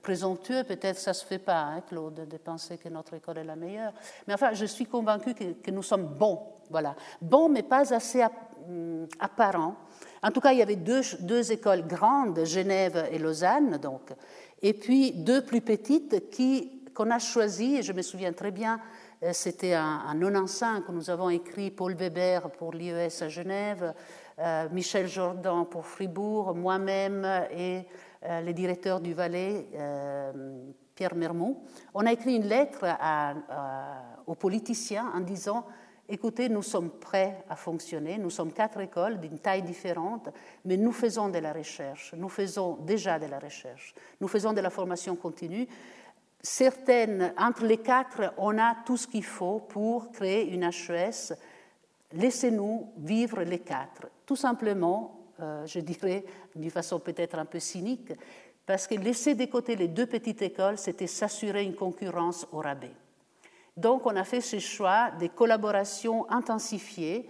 [0.00, 3.56] présomptueux, peut-être ça se fait pas, hein, Claude, de penser que notre école est la
[3.56, 3.92] meilleure.
[4.26, 6.94] Mais enfin, je suis convaincue que, nous sommes bons, voilà.
[7.20, 8.24] Bons, mais pas assez
[8.66, 9.76] hum, apparents.
[10.22, 14.12] En tout cas, il y avait deux, écoles grandes, Genève et Lausanne, donc,
[14.62, 18.80] et puis deux plus petites qui, qu'on a choisies, et je me souviens très bien,
[19.22, 23.94] euh, c'était en, 95 que nous avons écrit Paul Weber pour l'IES à Genève,
[24.38, 27.86] euh, Michel Jordan pour Fribourg, moi-même et
[28.22, 30.32] le directeur du Valais, euh,
[30.94, 31.62] Pierre Mermont,
[31.94, 32.84] on a écrit une lettre
[34.26, 35.64] aux politiciens en disant
[36.12, 40.28] Écoutez, nous sommes prêts à fonctionner, nous sommes quatre écoles d'une taille différente,
[40.64, 44.60] mais nous faisons de la recherche, nous faisons déjà de la recherche, nous faisons de
[44.60, 45.68] la formation continue.
[46.42, 51.32] Certaines, entre les quatre, on a tout ce qu'il faut pour créer une HES.
[52.12, 54.08] Laissez-nous vivre les quatre.
[54.26, 56.24] Tout simplement, euh, je dirais,
[56.54, 58.12] d'une façon peut-être un peu cynique,
[58.66, 62.94] parce que laisser de côté les deux petites écoles, c'était s'assurer une concurrence au rabais.
[63.76, 67.28] Donc on a fait ce choix des collaborations intensifiées.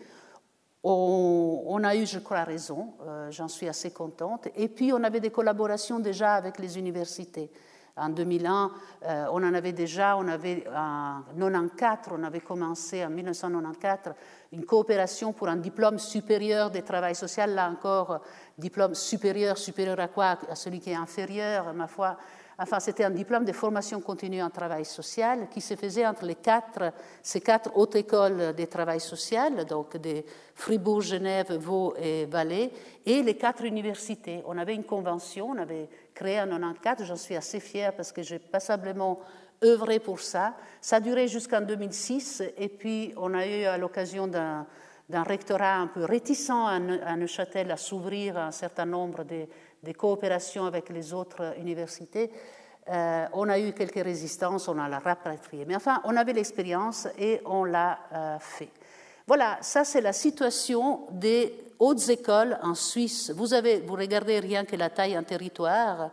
[0.83, 4.49] On, a eu, je crois, raison, euh, j'en suis assez contente.
[4.57, 7.51] Et puis on avait des collaborations déjà avec les universités.
[7.97, 8.71] En 2001,
[9.03, 14.15] euh, on en avait déjà, on avait en 1994, on avait commencé en 1994
[14.53, 17.55] une coopération pour un diplôme supérieur de travail social.
[17.55, 18.21] Là encore,
[18.59, 20.39] diplôme supérieur, supérieur à quoi?
[20.49, 22.17] À celui qui est inférieur, ma foi.
[22.63, 26.35] Enfin, c'était un diplôme de formation continue en travail social qui se faisait entre les
[26.35, 30.23] quatre, ces quatre hautes écoles de travail social, donc de
[30.55, 32.71] Fribourg, Genève, Vaud et Valais,
[33.07, 34.43] et les quatre universités.
[34.47, 38.21] On avait une convention, on avait créé en 94, j'en suis assez fière parce que
[38.21, 39.21] j'ai passablement
[39.65, 40.55] œuvré pour ça.
[40.81, 44.67] Ça a duré jusqu'en 2006, et puis on a eu à l'occasion d'un
[45.11, 46.79] rectorat un peu réticent à
[47.17, 49.47] Neuchâtel à s'ouvrir à un certain nombre de,
[49.93, 52.31] coopérations avec les autres universités,
[52.89, 55.65] euh, on a eu quelques résistances, on a la rapatrié.
[55.67, 58.71] Mais enfin, on avait l'expérience et on l'a euh, fait.
[59.27, 63.31] Voilà, ça c'est la situation des hautes écoles en Suisse.
[63.31, 66.11] Vous, avez, vous regardez rien que la taille en territoire,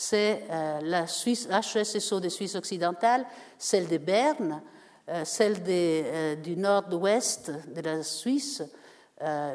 [0.00, 3.26] c'est euh, la Suisse, HSSO de Suisse occidentale,
[3.58, 4.62] celle de Berne,
[5.08, 8.62] euh, celle euh, du nord-ouest de la Suisse,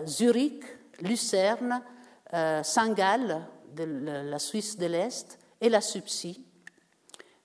[0.06, 0.62] Zurich,
[1.00, 1.82] Lucerne,
[2.30, 3.86] Saint-Gall, de
[4.30, 6.44] la Suisse de l'Est, et la Subsi.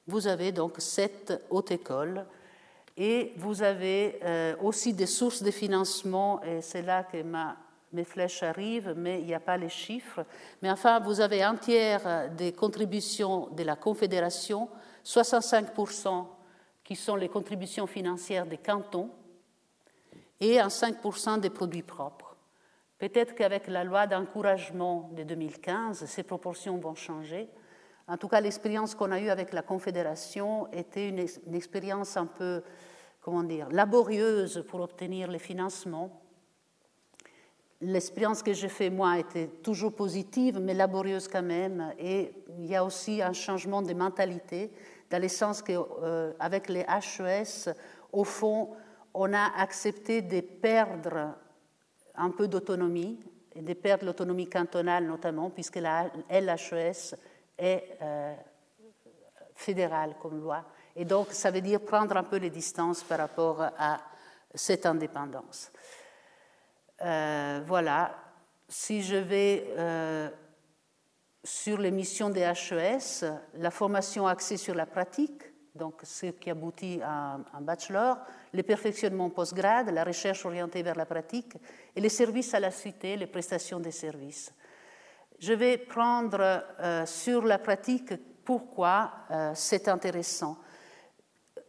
[0.09, 2.27] Vous avez donc cette haute école
[2.97, 4.21] et vous avez
[4.61, 7.23] aussi des sources de financement, et c'est là que
[7.93, 10.25] mes flèches arrivent, mais il n'y a pas les chiffres.
[10.63, 14.69] Mais enfin, vous avez un tiers des contributions de la Confédération,
[15.05, 16.27] 65%
[16.85, 19.11] qui sont les contributions financières des cantons,
[20.41, 22.37] et en 5% des produits propres.
[22.99, 27.49] Peut-être qu'avec la loi d'encouragement de 2015, ces proportions vont changer.
[28.09, 32.63] En tout cas, l'expérience qu'on a eue avec la Confédération était une expérience un peu,
[33.21, 36.23] comment dire, laborieuse pour obtenir les financements.
[37.81, 41.93] L'expérience que j'ai faite, moi, était toujours positive, mais laborieuse quand même.
[41.99, 44.73] Et il y a aussi un changement de mentalité
[45.11, 47.73] dans le sens qu'avec euh, les HES,
[48.13, 48.71] au fond,
[49.15, 51.35] on a accepté de perdre
[52.15, 53.21] un peu d'autonomie,
[53.55, 57.17] et de perdre l'autonomie cantonale notamment, puisque la LHES
[57.59, 58.35] est euh,
[59.55, 60.65] fédérale comme loi.
[60.95, 63.99] Et donc, ça veut dire prendre un peu les distances par rapport à
[64.55, 65.71] cette indépendance.
[67.03, 68.15] Euh, voilà.
[68.69, 69.65] Si je vais
[71.43, 75.43] sur les missions des HES, la formation axée sur la pratique,
[75.75, 78.19] donc ce qui aboutit à un bachelor,
[78.53, 81.55] le perfectionnement post-grade, la recherche orientée vers la pratique
[81.95, 84.53] et les services à la cité, les prestations des services.
[85.39, 86.41] Je vais prendre
[86.81, 88.13] euh, sur la pratique
[88.45, 90.59] pourquoi euh, c'est intéressant.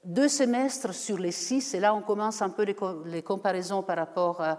[0.03, 4.41] Deux semestres sur les six, et là on commence un peu les, comparaisons par rapport
[4.41, 4.55] euh,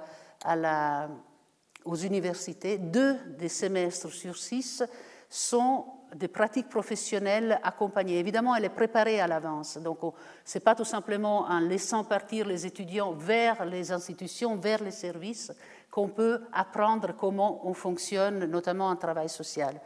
[1.84, 4.82] aux universités, deux des semestres sur six
[5.28, 8.18] sont des pratiques professionnelles accompagnées.
[8.18, 9.78] Évidemment, elle est préparée à l'avance.
[9.78, 9.98] Donc,
[10.44, 14.90] ce n'est pas tout simplement en laissant partir les étudiants vers les institutions, vers les
[14.90, 15.52] services,
[15.90, 19.80] qu'on peut apprendre comment on fonctionne, notamment en travail social.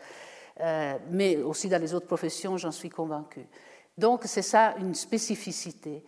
[0.61, 3.47] Euh, mais aussi dans les autres professions, j'en suis convaincue.
[3.99, 6.05] Donc, c'est ça une spécificité.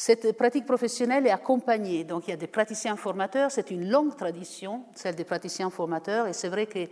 [0.00, 2.04] Cette pratique professionnelle est accompagnée.
[2.04, 3.50] Donc, il y a des praticiens formateurs.
[3.50, 6.28] C'est une longue tradition, celle des praticiens formateurs.
[6.28, 6.86] Et c'est vrai que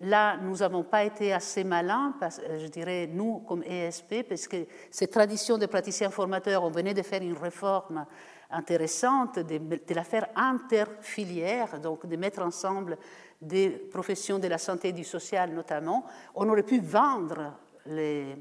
[0.00, 2.14] Là, nous n'avons pas été assez malins,
[2.56, 7.02] je dirais nous comme ESP, parce que ces traditions de praticiens formateurs, on venait de
[7.02, 8.06] faire une réforme
[8.48, 9.58] intéressante, de,
[9.92, 12.96] la faire interfilière, donc de mettre ensemble
[13.42, 16.06] des professions de la santé et du social notamment.
[16.36, 17.54] On aurait pu vendre
[17.86, 18.36] les,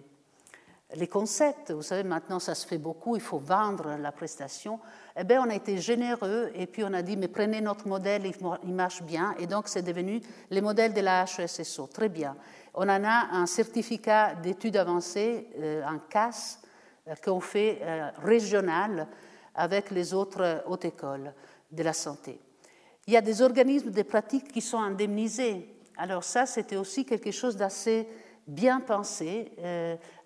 [0.96, 1.72] les concepts.
[1.72, 4.80] Vous savez, maintenant, ça se fait beaucoup, il faut vendre la prestation.
[5.18, 8.24] Eh bien, on a été généreux et puis on a dit, mais prenez notre modèle,
[8.64, 9.36] il marche bien.
[9.40, 11.88] Et donc, c'est devenu les modèles de la HESSO.
[11.88, 12.36] Très bien.
[12.74, 16.60] On en a un certificat d'études avancées, euh, un CAS,
[17.08, 19.08] euh, qu'on fait euh, régional
[19.56, 21.34] avec les autres hautes écoles
[21.72, 22.40] de la santé.
[23.08, 25.74] Il y a des organismes de pratique qui sont indemnisés.
[25.98, 28.08] Alors ça, c'était aussi quelque chose d'assez
[28.48, 29.52] bien pensé.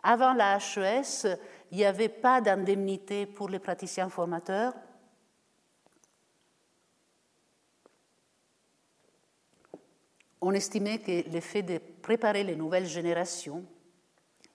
[0.04, 1.38] Avant la HES,
[1.72, 4.74] il n'y avait pas d'indemnité pour les praticiens formateurs.
[10.42, 13.64] On estimait que le fait de préparer les nouvelles générations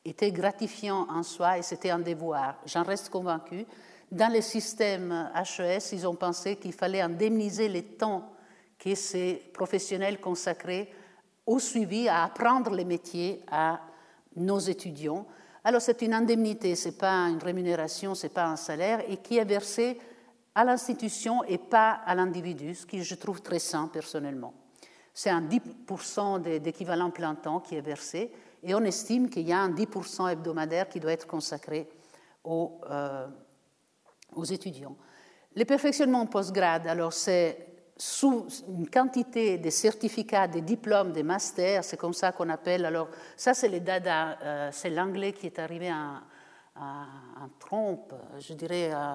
[0.04, 2.56] était gratifiant en soi et c'était un devoir.
[2.66, 3.64] J'en reste convaincu.
[4.10, 8.32] Dans le système HES, ils ont pensé qu'il fallait indemniser le temps
[8.78, 10.88] que ces professionnels consacraient
[11.46, 13.80] au suivi, à apprendre les métiers à
[14.36, 15.26] nos étudiants.
[15.64, 19.16] Alors c'est une indemnité, ce n'est pas une rémunération, ce n'est pas un salaire, et
[19.16, 19.98] qui est versé
[20.54, 24.54] à l'institution et pas à l'individu, ce que je trouve très sain personnellement.
[25.12, 28.30] C'est un 10% d'équivalent plein temps qui est versé,
[28.62, 31.88] et on estime qu'il y a un 10% hebdomadaire qui doit être consacré
[32.44, 33.26] aux, euh,
[34.34, 34.96] aux étudiants.
[35.54, 41.96] Le perfectionnement post-grade, alors c'est sous une quantité de certificats, des diplômes, des masters, c'est
[41.96, 42.84] comme ça qu'on appelle.
[42.84, 46.20] Alors, ça, c'est dada, euh, c'est l'anglais qui est arrivé en,
[47.58, 49.14] trompe, je dirais, euh,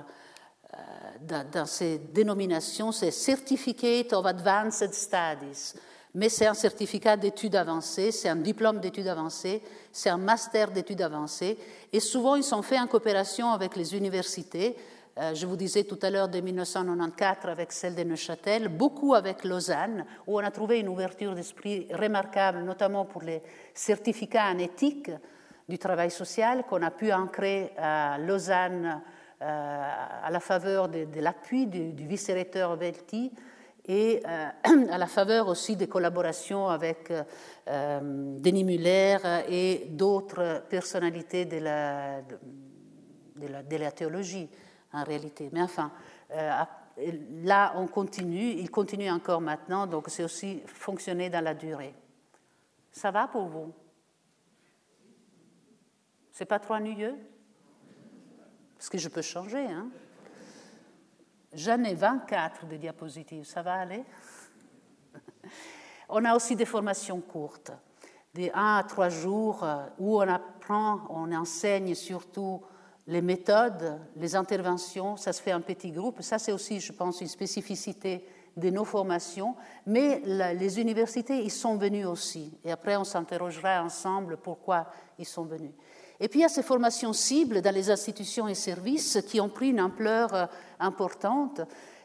[0.73, 0.77] euh,
[1.21, 5.73] dans, dans, ces dénominations, c'est Certificate of Advanced Studies.
[6.15, 9.61] Mais c'est un certificat d'études avancées, c'est un diplôme d'études avancées,
[9.91, 11.57] c'est un master d'études avancées.
[11.93, 14.75] Et souvent, ils sont faits en coopération avec les universités
[15.18, 20.05] je vous disais tout à l'heure de 1994 avec celle de Neuchâtel, beaucoup avec Lausanne,
[20.26, 23.41] où on a trouvé une ouverture d'esprit remarquable, notamment pour les
[23.74, 25.12] certificats en éthique
[25.68, 29.01] du travail social qu'on a pu ancrer à Lausanne
[29.41, 29.89] euh,
[30.24, 33.34] à la faveur de, l'appui du, vice-recteur Velti
[33.86, 34.47] et euh,
[34.91, 37.12] à la faveur aussi des collaborations avec
[37.68, 39.18] Denis Muller
[39.49, 42.22] et d'autres personnalités de la
[43.91, 44.49] théologie
[44.93, 45.49] en réalité.
[45.51, 45.91] Mais enfin,
[46.31, 46.63] euh,
[47.43, 51.93] là, on continue, il continue encore maintenant, donc c'est aussi fonctionner dans la durée.
[52.91, 53.71] Ça va pour vous?
[56.31, 57.15] C'est pas trop ennuyeux?
[58.77, 59.65] Parce que je peux changer.
[59.65, 59.89] Hein
[61.53, 64.03] J'en ai 24 de diapositives, ça va aller?
[66.09, 67.71] On a aussi des formations courtes,
[68.33, 72.61] des 1 à 3 jours, euh, où on apprend, on enseigne surtout
[73.07, 76.21] les méthodes, les interventions, ça se fait en petits groupes.
[76.21, 78.25] Ça, c'est aussi, je pense, une spécificité
[78.55, 79.55] de nos formations.
[79.85, 80.21] Mais
[80.53, 82.53] les universités, ils sont venus aussi.
[82.63, 84.87] Et après, on s'interrogera ensemble pourquoi
[85.17, 85.71] ils sont venus.
[86.19, 89.49] Et puis, il y a ces formations cibles dans les institutions et services qui ont
[89.49, 90.45] pris une ampleur euh,
[90.79, 91.61] importante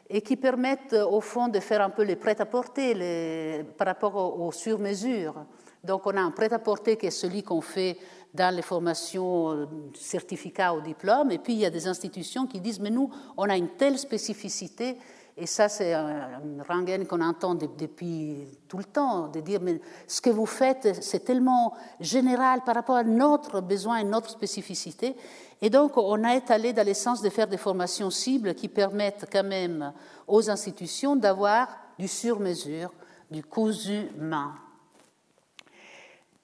[0.09, 4.51] et qui permettent, au fond, de faire un peu les prêt-à-porter par rapport aux, aux
[4.51, 5.35] sur-mesures.
[5.83, 7.97] Donc, on a un prêt-à-porter qui est celui qu'on fait
[8.33, 9.65] dans les formations euh,
[9.95, 11.31] certificats ou diplômes.
[11.31, 13.97] Et puis, il y a des institutions qui disent, mais nous, on a une telle
[13.97, 14.97] spécificité.
[15.39, 20.19] Et ça, c'est une rengaine qu'on entend depuis tout le temps, de dire, mais ce
[20.19, 25.15] que vous faites, c'est tellement général par rapport à notre besoin et notre spécificité.
[25.61, 29.27] Et donc, on a étalé dans le sens de faire des formations cibles qui permettent
[29.31, 29.93] quand même
[30.27, 31.67] aux institutions d'avoir
[31.99, 32.91] du sur-mesure,
[33.29, 34.55] du cousu main.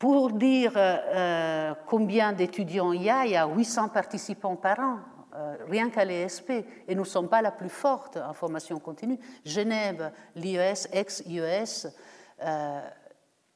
[0.03, 4.77] Pour dire euh, euh, combien d'étudiants il y a, il y a 800 participants par
[4.81, 4.97] an,
[5.33, 6.49] euh, rien qu'à l'ESP,
[6.89, 9.17] et nous ne sommes pas la plus forte en formation continue.
[9.45, 11.87] Genève, l'IES, ex-IES,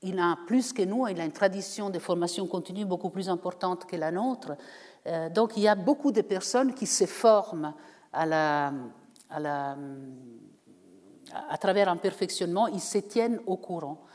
[0.04, 3.86] il a plus que nous, il a une tradition de formation continue beaucoup plus importante
[3.86, 4.56] que la nôtre.
[5.34, 7.74] donc il y a beaucoup de personnes qui se forment
[8.14, 8.72] à
[11.60, 14.08] travers un perfectionnement, ils se tiennent au courant.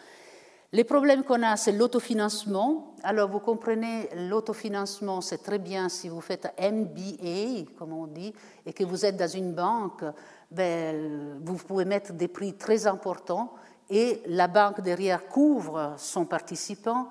[0.74, 2.94] Les problèmes qu'on a, c'est l'autofinancement.
[3.02, 8.32] Alors, vous comprenez, l'autofinancement, c'est très bien si vous faites MBA, comme on dit,
[8.64, 10.02] et que vous êtes dans une banque,
[10.50, 13.52] ben, vous pouvez mettre des prix très importants
[13.90, 17.08] et la banque derrière couvre son participant,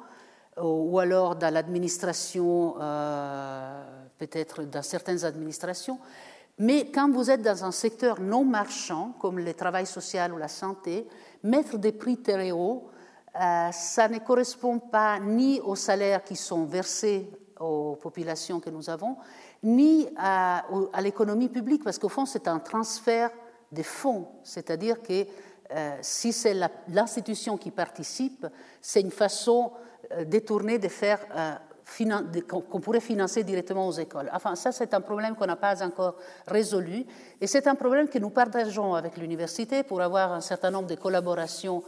[0.60, 3.84] ou alors dans l'administration, euh,
[4.18, 6.00] peut-être dans certaines administrations.
[6.58, 10.48] Mais quand vous êtes dans un secteur non marchand, comme le travail social ou la
[10.48, 11.08] santé,
[11.44, 12.90] mettre des prix très hauts,
[13.40, 17.30] euh, ça ne correspond pas ni aux salaires qui sont versés
[17.60, 19.16] aux populations que nous avons,
[19.64, 20.66] ni à,
[21.02, 23.30] l'économie publique, parce qu'au fond, c'est un transfert
[23.72, 25.26] des fonds, c'est-à-dire que
[25.74, 26.56] euh, si c'est
[26.90, 28.48] l'institution qui participe,
[28.82, 29.72] c'est une façon
[30.12, 31.20] euh, détournée de faire
[32.50, 34.30] qu'on pourrait financer directement aux écoles.
[34.34, 36.16] Enfin, ça, c'est un problème qu'on n'a pas encore
[36.48, 37.06] résolu,
[37.40, 40.96] et c'est un problème que nous partageons avec l'université pour avoir un certain nombre de
[40.96, 41.84] collaborations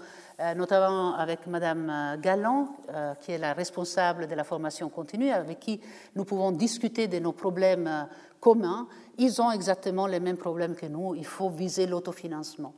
[0.55, 5.59] notamment avec Madame euh, Galland, euh, qui est la responsable de la formation continue, avec
[5.59, 5.79] qui
[6.15, 8.07] nous pouvons discuter de nos problèmes
[8.39, 8.87] communs.
[9.17, 11.15] Ils ont exactement les mêmes problèmes que nous.
[11.15, 12.73] Il faut viser l'autofinancement.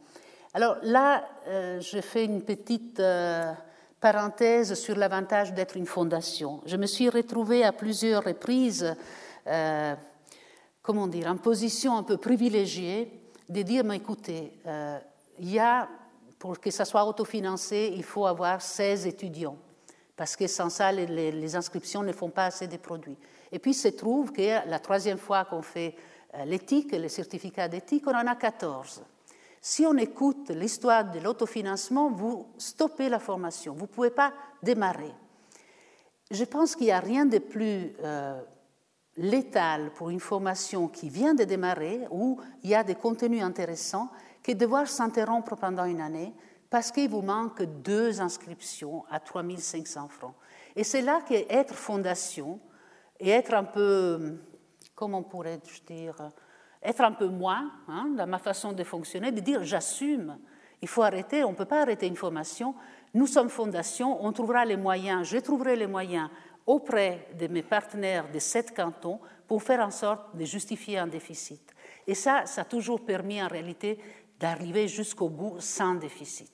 [0.53, 3.01] Alors là, je fais une petite
[3.99, 6.61] parenthèse sur l'avantage d'être une fondation.
[6.65, 8.95] Je me suis retrouvée à plusieurs reprises,
[10.81, 13.11] comment dire, en position un peu privilégiée
[13.49, 14.53] de dire, mais écoutez,
[15.39, 15.89] il y a
[16.39, 19.57] pour que ça soit autofinancé, il faut avoir 16 étudiants,
[20.15, 23.17] parce que sans ça, les, inscriptions ne font pas assez de produits.
[23.51, 25.95] Et puis, il se trouve que la troisième fois qu'on fait
[26.36, 29.03] euh, l'éthique, les certificats d'éthique, on en a 14.
[29.61, 35.13] Si on écoute l'histoire de l'autofinancement, vous stoppez la formation, vous ne pouvez pas démarrer.
[36.29, 38.41] Je pense qu'il n'y a rien de plus euh,
[39.17, 44.09] létal pour une formation qui vient de démarrer, où il y a des contenus intéressants,
[44.45, 46.31] que devoir s'interrompre pendant une année
[46.69, 50.35] parce qu'il vous manque deux inscriptions à 3500 francs.
[50.75, 52.59] Et c'est là qu'être fondation
[53.19, 54.37] et être un peu,
[54.93, 56.31] comment pourrais-je dire,
[56.83, 60.37] être un peu moi, hein, dans ma façon de fonctionner, de dire j'assume.
[60.81, 62.75] Il faut arrêter, on ne peut pas arrêter une formation.
[63.15, 66.29] Nous sommes fondation, on trouvera les moyens, je trouverai les moyens
[66.67, 71.73] auprès de mes partenaires des sept cantons pour faire en sorte de justifier un déficit.
[72.07, 73.99] Et ça, ça a toujours permis en réalité
[74.39, 76.51] d'arriver jusqu'au bout sans déficit.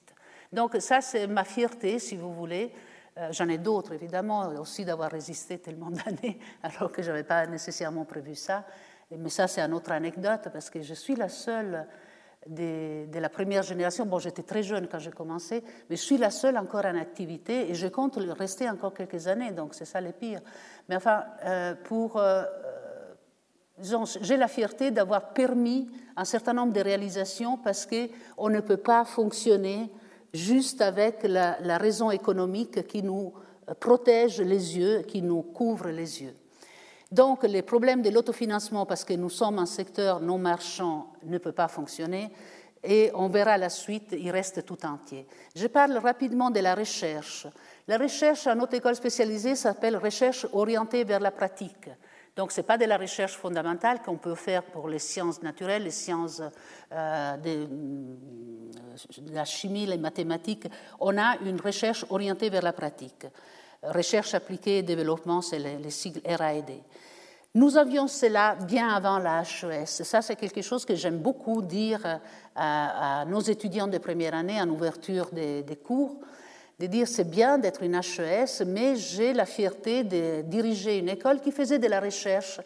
[0.52, 2.74] Donc ça, c'est ma fierté, si vous voulez.
[3.18, 7.46] Euh, j'en ai d'autres, évidemment, aussi d'avoir résisté tellement d'années, alors que je n'avais pas
[7.48, 8.66] nécessairement prévu ça.
[9.12, 11.86] Mais ça, c'est une autre anecdote, parce que je suis la seule
[12.48, 14.06] de, la première génération.
[14.06, 17.70] Bon, j'étais très jeune quand j'ai commencé, mais je suis la seule encore en activité
[17.70, 20.42] et je compte rester encore quelques années, donc c'est ça le pire.
[20.90, 22.18] Mais enfin, euh, pour.
[22.18, 22.44] Euh,
[24.22, 29.06] j'ai la fierté d'avoir permis un certain nombre de réalisations parce qu'on ne peut pas
[29.06, 29.90] fonctionner
[30.34, 33.34] juste avec la, raison économique qui nous
[33.80, 36.36] protège les yeux, qui nous couvre les yeux.
[37.12, 41.52] Donc les problèmes de l'autofinancement, parce que nous sommes un secteur non marchand, ne peut
[41.52, 42.32] pas fonctionner.
[42.84, 45.28] Et on verra la suite, il reste tout entier.
[45.56, 47.46] Je parle rapidement de la recherche.
[47.88, 51.90] La recherche à notre école spécialisée s'appelle recherche orientée vers la pratique.
[52.36, 55.84] Donc, ce n'est pas de la recherche fondamentale qu'on peut faire pour les sciences naturelles,
[55.84, 56.42] les sciences
[56.92, 57.68] euh, de,
[59.34, 60.68] la chimie, les mathématiques.
[61.00, 63.26] On a une recherche orientée vers la pratique.
[63.84, 66.72] Recherche appliquée et développement, c'est les, sigles RAD.
[67.54, 69.86] Nous avions cela bien avant la HES.
[69.86, 72.22] Ça, c'est quelque chose que j'aime beaucoup dire
[72.56, 76.18] à, nos étudiants de première année en ouverture des cours
[76.82, 81.40] de dire c'est bien d'être une HES, mais j'ai la fierté de diriger une école
[81.40, 82.60] qui faisait de la recherche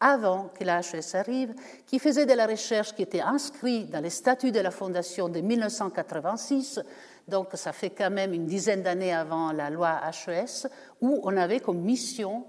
[0.00, 1.54] avant que la HES arrive,
[1.86, 5.40] qui faisait de la recherche qui était inscrite dans les statuts de la Fondation de
[5.40, 6.80] 1986,
[7.26, 10.68] donc ça fait quand même une dizaine d'années avant la loi HES,
[11.00, 12.44] où on avait comme mission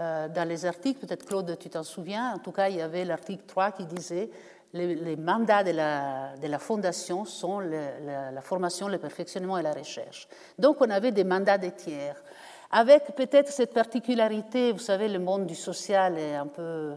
[0.00, 3.04] euh, dans les articles, peut-être Claude, tu t'en souviens, en tout cas il y avait
[3.04, 4.30] l'article 3 qui disait
[4.72, 10.28] les, mandats de la, fondation sont la, formation, le perfectionnement et la recherche.
[10.58, 12.22] Donc on avait des mandats des tiers,
[12.70, 16.96] avec peut-être cette particularité, vous savez, le monde du social est un peu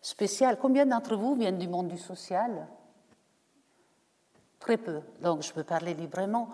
[0.00, 0.56] spécial.
[0.60, 2.66] Combien d'entre vous viennent du monde du social?
[4.58, 6.50] Très peu, donc je peux parler librement.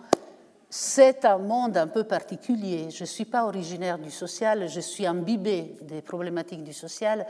[0.71, 2.91] C'est un monde un peu particulier.
[2.91, 7.25] Je ne suis pas originaire du social, je suis imbibée des problématiques du social.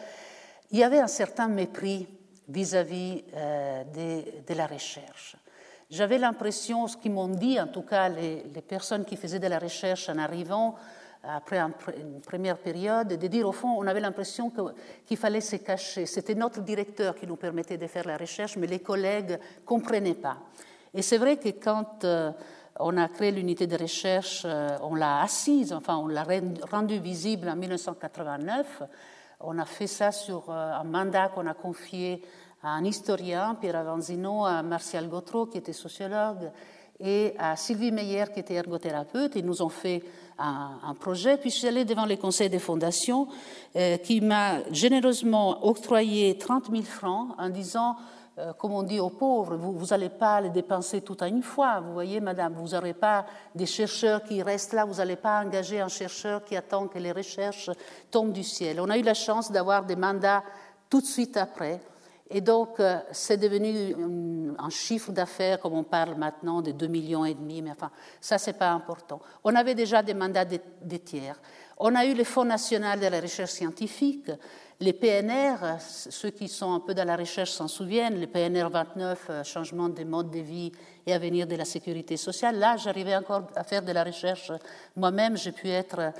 [0.71, 2.07] Il y avait un certain mépris
[2.49, 3.83] vis-à-vis euh,
[4.47, 5.37] de, la recherche.
[5.89, 9.59] J'avais l'impression, ce qu'ils m'ont dit en tout cas les, personnes qui faisaient de la
[9.59, 10.75] recherche en arrivant
[11.23, 14.51] après une première période, de dire au fond, on avait l'impression
[15.05, 16.05] qu'il fallait se cacher.
[16.05, 20.13] C'était notre directeur qui nous permettait de faire la recherche, mais les collègues ne comprenaient
[20.13, 20.37] pas.
[20.93, 22.31] Et c'est vrai que quand euh,
[22.79, 26.25] on a créé l'unité de recherche, euh, on l'a assise, enfin on l'a
[26.71, 28.83] rendue visible en 1989,
[29.39, 32.21] on a fait ça sur un mandat qu'on a confié
[32.61, 36.51] à un historien, Pierre Avanzino, à Martial Gautreau, qui était sociologue,
[36.99, 39.33] et à Sylvie Meyer, qui était ergothérapeute.
[39.35, 40.03] Ils nous ont fait
[40.37, 41.37] un, projet.
[41.37, 43.27] Puis je suis allée devant les conseils des fondations,
[43.75, 47.95] euh, qui m'a généreusement octroyé 30 000 francs en disant
[48.39, 51.81] euh, comme on dit aux pauvres, vous n'allez pas les dépenser tout à une fois.
[51.81, 55.81] Vous voyez, madame, vous n'aurez pas des chercheurs qui restent là, vous n'allez pas engager
[55.81, 57.69] un chercheur qui attend que les recherches
[58.09, 58.79] tombent du ciel.
[58.79, 60.43] On a eu la chance d'avoir des mandats
[60.89, 61.81] tout de suite après.
[62.29, 63.95] Et donc, euh, c'est devenu
[64.57, 68.37] un chiffre d'affaires, comme on parle maintenant, de 2 millions et demi, mais enfin, ça,
[68.37, 69.19] c'est pas important.
[69.43, 71.41] On avait déjà des mandats des tiers.
[71.77, 74.29] On a eu le Fonds national de la recherche scientifique,
[74.81, 79.25] les PNR, ceux qui sont un peu dans la recherche s'en souviennent, les PNR 29,
[79.29, 80.71] euh, changement des modes de vie
[81.05, 82.57] et avenir de la sécurité sociale.
[82.59, 84.53] Là, j'arrivais encore à faire de la recherche
[84.95, 86.13] moi-même, j'ai pu être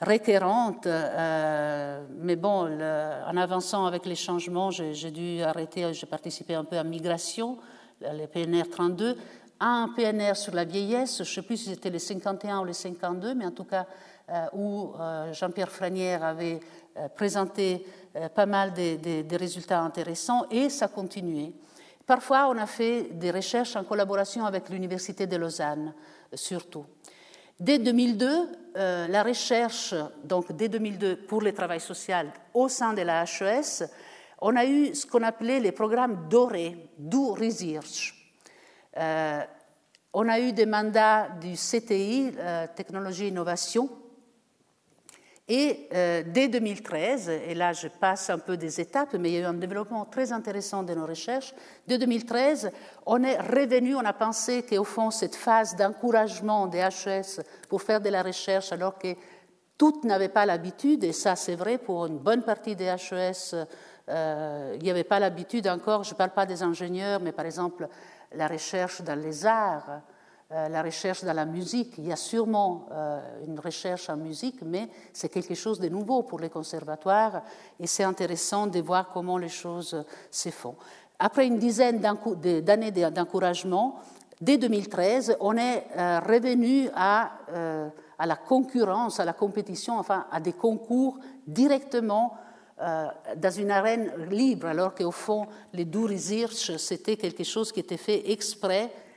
[0.00, 6.64] requérante, euh, mais bon, en avançant avec les changements, j'ai dû arrêter, j'ai participé un
[6.64, 7.58] peu à migration,
[8.00, 9.18] les PNR 32,
[9.60, 12.72] un PNR sur la vieillesse, je ne sais plus si c'était les 51 ou les
[12.72, 13.86] 52, mais en tout cas
[14.30, 16.60] euh, où euh, Jean-Pierre Franière avait
[17.14, 17.86] présenté
[18.34, 21.52] pas mal de, résultats intéressants, et ça continuait.
[22.06, 25.92] Parfois, on a fait des recherches en collaboration avec l'Université de Lausanne,
[26.34, 26.86] surtout.
[27.60, 29.92] Dès 2002, euh, la recherche,
[30.22, 33.84] donc dès 2002 pour le travail social au sein de la HES,
[34.40, 38.14] on a eu ce qu'on appelait les programmes dorés, Do Research.
[38.96, 39.40] Euh,
[40.12, 43.90] on a eu des mandats du CTI, euh, Technologie et Innovation,
[45.48, 49.38] et euh, dès 2013, et là je passe un peu des étapes, mais il y
[49.38, 51.54] a eu un développement très intéressant de nos recherches,
[51.86, 52.70] dès 2013,
[53.06, 58.00] on est revenu, on a pensé qu'au fond, cette phase d'encouragement des HES pour faire
[58.00, 59.14] de la recherche, alors que
[59.78, 63.54] toutes n'avaient pas l'habitude, et ça c'est vrai pour une bonne partie des HES,
[64.10, 67.46] euh, il n'y avait pas l'habitude encore, je ne parle pas des ingénieurs, mais par
[67.46, 67.88] exemple
[68.32, 70.02] la recherche dans les arts,
[70.50, 71.94] la recherche dans la musique.
[71.98, 76.22] Il y a sûrement euh, une recherche en musique, mais c'est quelque chose de nouveau
[76.22, 77.42] pour les conservatoires
[77.78, 80.76] et c'est intéressant de voir comment les choses se font.
[81.18, 84.00] Après une dizaine d'années d'encouragement,
[84.40, 87.32] dès 2013, on est euh, revenu à,
[88.18, 92.34] à, la concurrence, à la compétition, enfin à des concours directement
[92.78, 97.96] dans une arène libre, alors qu'au fond, les Do Research, c'était quelque chose qui était
[97.96, 99.07] fait exprès euh,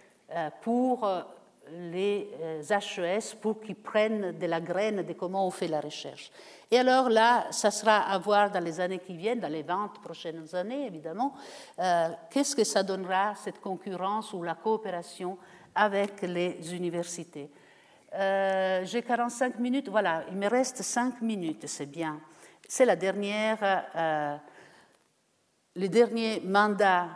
[0.62, 1.22] pour euh,
[1.70, 2.30] les
[2.70, 6.32] HES euh, pour qu'ils prennent de la graine de comment on fait la recherche.
[6.70, 9.92] Et alors là, ça sera à voir dans les années qui viennent, dans les 20
[10.04, 11.34] prochaines années évidemment,
[12.30, 15.38] qu'est-ce que ça donnera, cette concurrence ou la coopération
[15.76, 17.50] avec les universités.
[18.14, 22.22] J'ai 45 minutes, voilà, il me reste 5 minutes, c'est bien.
[22.66, 24.40] C'est la dernière,
[25.76, 27.08] le dernier mandat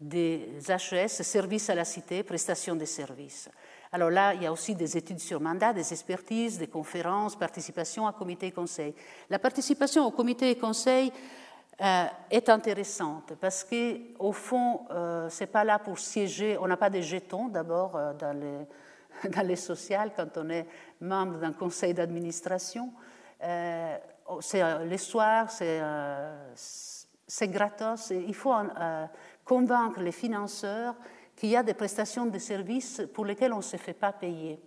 [0.00, 3.48] des HES, services à la cité, prestations de services.
[3.90, 8.06] Alors là, il y a aussi des études sur mandat, des expertises, des conférences, participation
[8.06, 8.94] à comité et conseil.
[9.30, 11.10] La participation au comité et conseil
[11.80, 16.76] euh, est intéressante parce qu'au fond, euh, ce n'est pas là pour siéger, on n'a
[16.76, 18.66] pas des jetons d'abord euh, dans, les,
[19.30, 20.66] dans les sociales quand on est
[21.00, 22.92] membre d'un conseil d'administration.
[24.40, 28.10] c'est les soirs, c'est gratos.
[28.10, 28.52] Et il faut
[29.48, 30.94] convaincre les financeurs
[31.34, 34.60] qu'il y a des prestations de services pour lesquelles on ne se fait pas payer.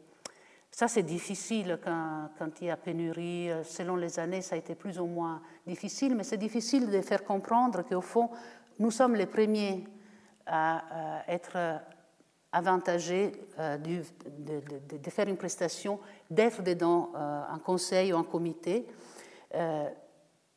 [0.72, 3.50] Ça, c'est difficile quand, il y a pénurie.
[3.64, 7.26] Selon les années, ça a été plus ou moins difficile, mais c'est difficile de faire
[7.26, 8.30] comprendre qu'au fond,
[8.80, 9.84] nous sommes les premiers
[10.48, 11.82] à, être
[12.52, 18.88] avantagés euh, de, faire une prestation, d'être dedans euh, un conseil ou un comité.
[19.54, 19.90] Euh,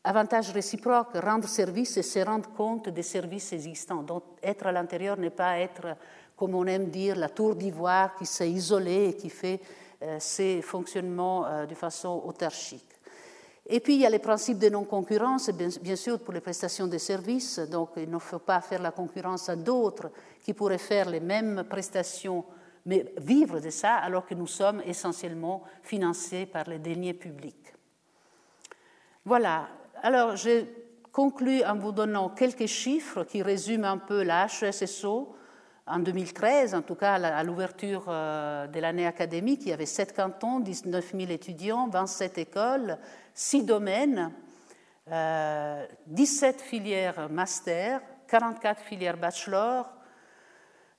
[0.07, 4.03] Avantage réciproque, rendre service et se rendre compte des services existants.
[4.03, 5.97] Donc être à l'intérieur n'est pas être,
[6.37, 9.63] comme on aime dire, la tour d'ivoire qui s'est isolée et qui fait
[10.03, 12.85] euh, ses fonctionnements euh, de façon autarchique.
[13.67, 16.87] Et puis il y a les principes de non-concurrence, bien, bien, sûr pour les prestations
[16.87, 17.59] de services.
[17.61, 20.11] Donc il ne faut pas faire la concurrence à d'autres
[20.43, 22.45] qui pourraient faire les mêmes prestations,
[22.85, 27.73] mais vivre de ça alors que nous sommes essentiellement financés par les deniers publics.
[29.25, 29.67] Voilà,
[30.05, 30.67] alors, je
[31.13, 35.35] conclus en vous donnant quelques chiffres qui résument un peu la HESSO.
[35.87, 40.15] En 2013, en tout cas à l'ouverture euh, de l'année académique, il y avait 7
[40.15, 42.99] cantons, 19 000 étudiants, 27 écoles,
[43.33, 44.31] 6 domaines,
[45.07, 49.91] 17 euh, filières master, 44 filières bachelor,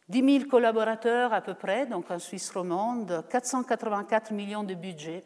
[0.10, 5.24] 10 000 collaborateurs à peu près, donc en Suisse romande, 484 millions de budget,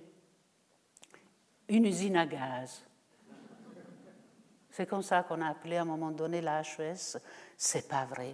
[1.70, 2.89] une usine à gaz.
[4.80, 7.18] C'est comme ça qu'on a appelé à un moment donné la HES.
[7.58, 8.34] C'est pas vrai.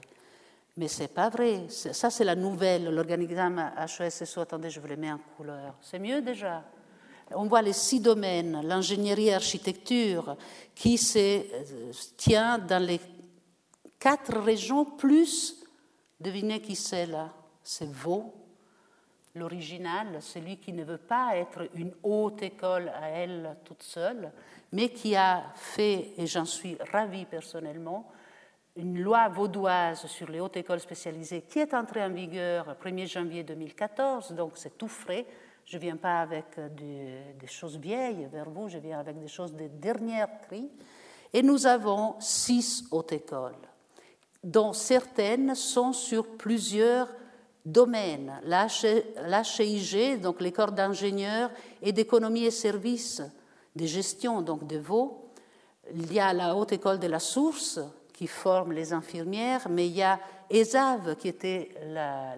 [0.77, 1.63] Mais c'est pas vrai.
[1.69, 4.37] Ça, c'est la nouvelle, l'organigramme HES.
[4.37, 5.73] Attendez, je vous le mets en couleur.
[5.81, 6.63] C'est mieux déjà.
[7.31, 10.37] On voit les six domaines, l'ingénierie et l'architecture,
[10.75, 13.01] qui se euh, tient dans les
[13.99, 15.63] quatre régions, plus,
[16.19, 17.33] devinez qui c'est là
[17.63, 18.35] C'est Vaud,
[19.35, 24.31] l'original, celui qui ne veut pas être une haute école à elle toute seule,
[24.71, 28.09] mais qui a fait, et j'en suis ravie personnellement,
[28.75, 33.07] une loi vaudoise sur les hautes écoles spécialisées qui est entrée en vigueur le 1er
[33.07, 35.25] janvier 2014, donc c'est tout frais.
[35.65, 39.53] Je ne viens pas avec des, choses vieilles vers vous, je viens avec des choses
[39.53, 40.69] de dernière cri.
[41.33, 43.55] Et nous avons six hautes écoles,
[44.43, 47.07] dont certaines sont sur plusieurs
[47.65, 48.39] domaines.
[48.45, 51.49] L'HIG, donc l'école d'ingénieurs
[51.81, 53.21] et d'économie et services,
[53.75, 55.31] de gestion, donc de Vaud.
[55.93, 57.79] Il y a la Haute École de la Source
[58.13, 61.69] qui forme les infirmières, mais il y a ESAV qui était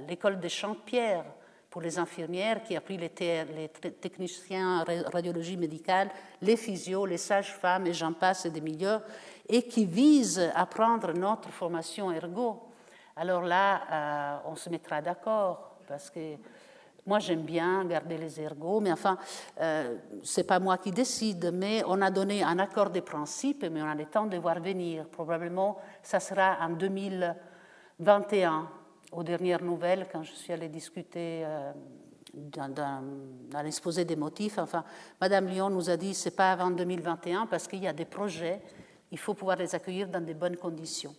[0.07, 1.25] l'école de Champierre
[1.69, 6.09] pour les infirmières, qui a pris les, les techniciens en radiologie médicale,
[6.41, 9.03] les physios, les sages-femmes et j'en passe des meilleurs,
[9.47, 12.66] et qui vise à prendre notre formation ergo.
[13.19, 16.35] Alors là, euh, on se mettra d'accord, parce que
[17.07, 19.17] moi, j'aime bien garder les ergots, mais enfin,
[19.59, 23.65] euh, ce n'est pas moi qui décide, mais on a donné un accord de principe,
[23.71, 25.07] mais on a le temps de voir venir.
[25.07, 28.69] Probablement, ça sera en 2021,
[29.13, 31.71] aux dernières nouvelles, quand je suis allée discuter euh,
[32.35, 34.59] dans, l'exposé des motifs.
[34.59, 34.83] Enfin,
[35.19, 38.61] Madame Lyon nous a dit c'est pas avant 2021 parce qu'il y a des projets,
[39.11, 41.15] il faut pouvoir les accueillir dans de bonnes conditions.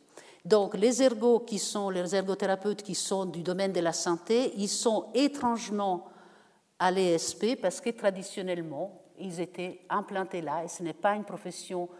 [0.48, 4.68] Donc les ergots qui sont les ergothérapeutes qui sont du domaine de la santé, ils
[4.68, 6.06] sont étrangement
[6.78, 11.90] à l'ESP parce que traditionnellement, ils étaient implantés là et ce n'est pas une profession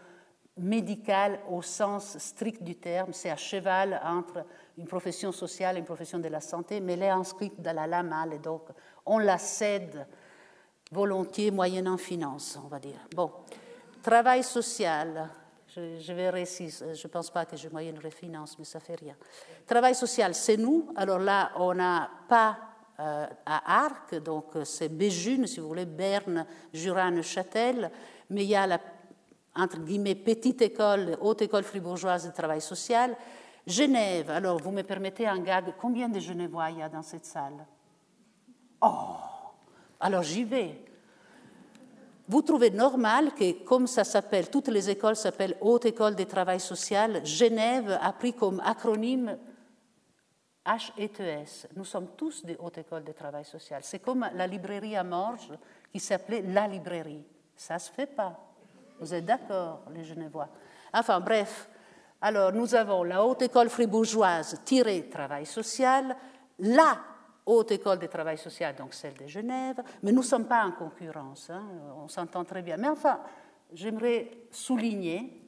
[0.57, 4.43] médicale au sens strict du terme, c'est à cheval entre
[4.79, 7.85] une profession sociale et une profession de la santé, mais elle est inscrite dans la
[7.85, 8.63] LAMAL et donc
[9.05, 10.07] on la cède
[10.91, 12.99] volontiers moyennant finance, on va dire.
[13.15, 13.31] Bon,
[14.01, 15.29] travail social,
[15.75, 19.15] je, verrai si, je ne pense pas que je moyennerai finance, mais ça fait rien.
[19.65, 20.91] Travail social, c'est nous.
[20.95, 22.57] Alors là, on n'a pas
[22.99, 27.91] euh, à Arc, donc c'est Béjune, si vous voulez, Berne, Jura, Neuchâtel,
[28.29, 28.79] mais il y a la
[29.55, 33.15] entre guillemets, petite école, haute école fribourgeoise de travail social.
[33.65, 37.25] Genève, alors vous me permettez un gag, combien de Genevois il y a dans cette
[37.25, 37.65] salle?
[38.81, 39.15] Oh,
[39.99, 40.81] alors j'y vais.
[42.29, 46.59] Vous trouvez normal que, comme ça s'appelle, toutes les écoles s'appellent Haute École de Travail
[46.59, 49.35] Social, Genève a pris comme acronyme
[50.63, 51.69] HETS.
[51.75, 53.81] Nous sommes tous des Hautes Écoles de Travail Social.
[53.83, 55.51] C'est comme la librairie à Morges
[55.91, 57.25] qui s'appelait La Librairie.
[57.55, 58.39] Ça ne se fait pas.
[58.99, 60.49] Vous êtes d'accord, les Genevois?
[60.93, 61.67] Enfin, bref.
[62.21, 66.15] Alors, nous avons la Haute École fribourgeoise tirée travail social,
[66.59, 66.99] la
[67.49, 70.71] Haute École de travail social, donc celle de Genève, mais nous ne sommes pas en
[70.71, 71.63] concurrence, hein,
[71.97, 72.77] on s'entend très bien.
[72.77, 73.19] Mais enfin,
[73.73, 75.41] j'aimerais souligner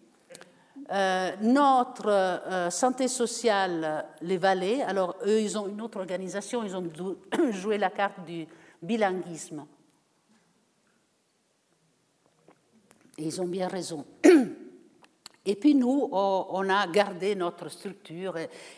[0.91, 6.75] euh, notre euh, santé sociale, les Vallées, alors eux, ils ont une autre organisation, ils
[6.75, 6.83] ont
[7.51, 8.47] joué la carte du
[8.81, 9.65] bilinguisme.
[13.21, 14.05] ils ont bien raison.
[15.43, 18.35] Et puis nous, on a gardé notre structure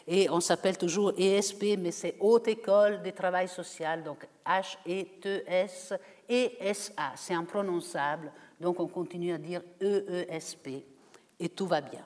[0.07, 5.93] et, on s'appelle toujours ESP, mais c'est Haute École de Travail Social, donc H-E-T-S
[6.29, 7.13] E-S-A.
[7.15, 10.85] C'est imprononçable, donc on continue à dire E-E-S-P
[11.39, 12.05] et tout va bien.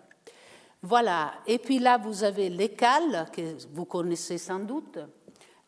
[0.81, 4.97] Voilà, et puis là vous avez l'ECAL, que vous connaissez sans doute,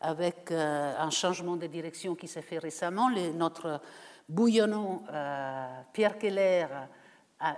[0.00, 3.10] avec euh, un changement de direction qui s'est fait récemment.
[3.34, 3.80] notre
[4.28, 6.66] bouillonnant euh, Pierre Keller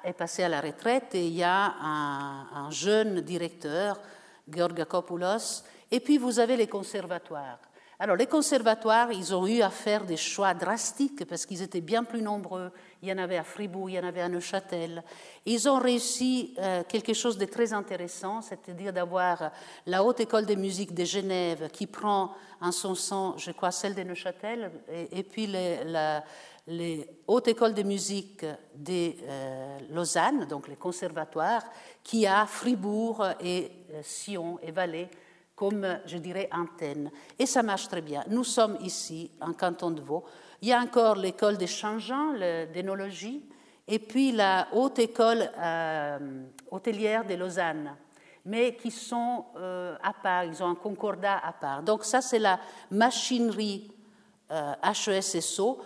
[0.04, 4.00] est passé à la retraite et il y a un, jeune directeur,
[4.48, 7.58] Georgakopoulos, et puis vous avez les conservatoires.
[7.98, 12.02] Alors les conservatoires, ils ont eu à faire des choix drastiques parce qu'ils étaient bien
[12.02, 12.72] plus nombreux.
[13.00, 15.04] Il y en avait à Fribourg, il y en avait à Neuchâtel.
[15.46, 19.52] Ils ont réussi euh, quelque chose de très intéressant, c'est-à-dire d'avoir
[19.86, 23.94] la Haute École de musique de Genève qui prend en son sang, je crois, celle
[23.94, 24.72] de Neuchâtel,
[25.12, 26.24] et, puis la,
[26.66, 28.44] les hautes écoles de musique
[28.74, 31.64] de euh, Lausanne, donc les conservatoires,
[32.04, 35.10] qui a Fribourg et euh, Sion et Valais
[35.54, 37.10] comme, je dirais, antenne.
[37.38, 38.24] Et ça marche très bien.
[38.28, 40.24] Nous sommes ici, en canton de Vaud.
[40.60, 42.32] Il y a encore l'école des changeants,
[42.72, 43.44] d'énologie,
[43.86, 47.94] et puis la haute école euh, hôtelière de Lausanne,
[48.44, 49.44] mais qui sont
[50.02, 51.82] à part, ils ont un concordat à part.
[51.82, 52.58] Donc ça, c'est la
[52.90, 53.92] machinerie
[54.50, 55.78] HESSO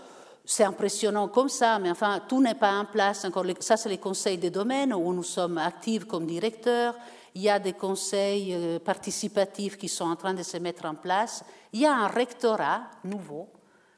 [0.49, 3.27] c'est impressionnant comme ça, mais enfin, tout n'est pas en place.
[3.59, 6.95] Ça, c'est les conseils des domaines où nous sommes actifs comme directeurs.
[7.35, 10.95] Il y a des conseils euh, participatifs qui sont en train de se mettre en
[10.95, 11.45] place.
[11.73, 13.49] Il y a un rectorat nouveau.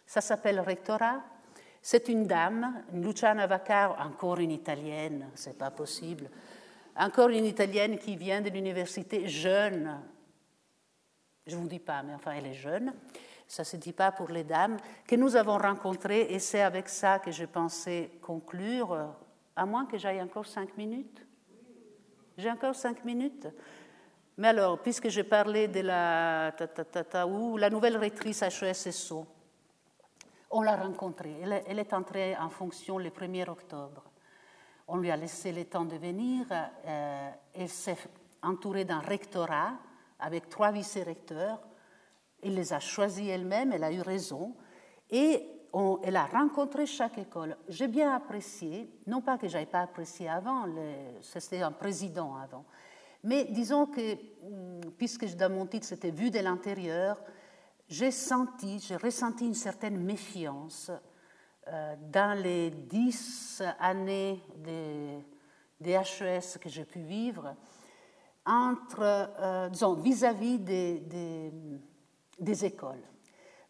[0.06, 1.20] Ça s'appelle rectorat.
[1.82, 6.30] C'est une dame, Luciana Vaccaro, encore une italienne, c'est pas possible.
[6.96, 10.00] Encore une italienne qui vient de l'université jeune.
[11.46, 12.92] Je vous dis pas, mais enfin, elle est jeune
[13.48, 14.76] ça ne se dit pas pour les dames,
[15.06, 19.14] que nous avons rencontrées, et c'est avec ça que je pensais conclure,
[19.56, 21.26] à moins que j'aille encore cinq minutes.
[22.36, 23.48] J'ai encore cinq minutes
[24.36, 26.54] Mais alors, puisque j'ai parlé de la,
[27.56, 29.26] la nouvelle rectrice HESSO,
[30.50, 31.36] on l'a rencontrée.
[31.42, 34.04] Elle, est entrée en fonction le 1er octobre.
[34.86, 36.46] On lui a laissé le temps de venir.
[36.50, 37.98] Euh, elle s'est
[38.42, 39.72] entourée d'un rectorat
[40.18, 41.60] avec trois vice-recteurs
[42.42, 44.54] elle les a choisis elle-même, elle a eu raison,
[45.10, 45.46] et
[46.02, 47.56] elle a rencontré chaque école.
[47.68, 50.66] J'ai bien apprécié, non pas que je pas apprécié avant,
[51.20, 52.64] c'était un président avant,
[53.22, 57.18] mais disons que, hmm, puisque dans mon titre c'était vu de l'intérieur,
[57.88, 60.90] j'ai senti, j'ai ressenti une certaine méfiance
[61.68, 65.24] euh, dans les dix années des
[65.80, 67.54] de HES que j'ai pu vivre,
[68.44, 71.52] entre, euh, disons, vis-à-vis des des
[72.46, 73.02] écoles.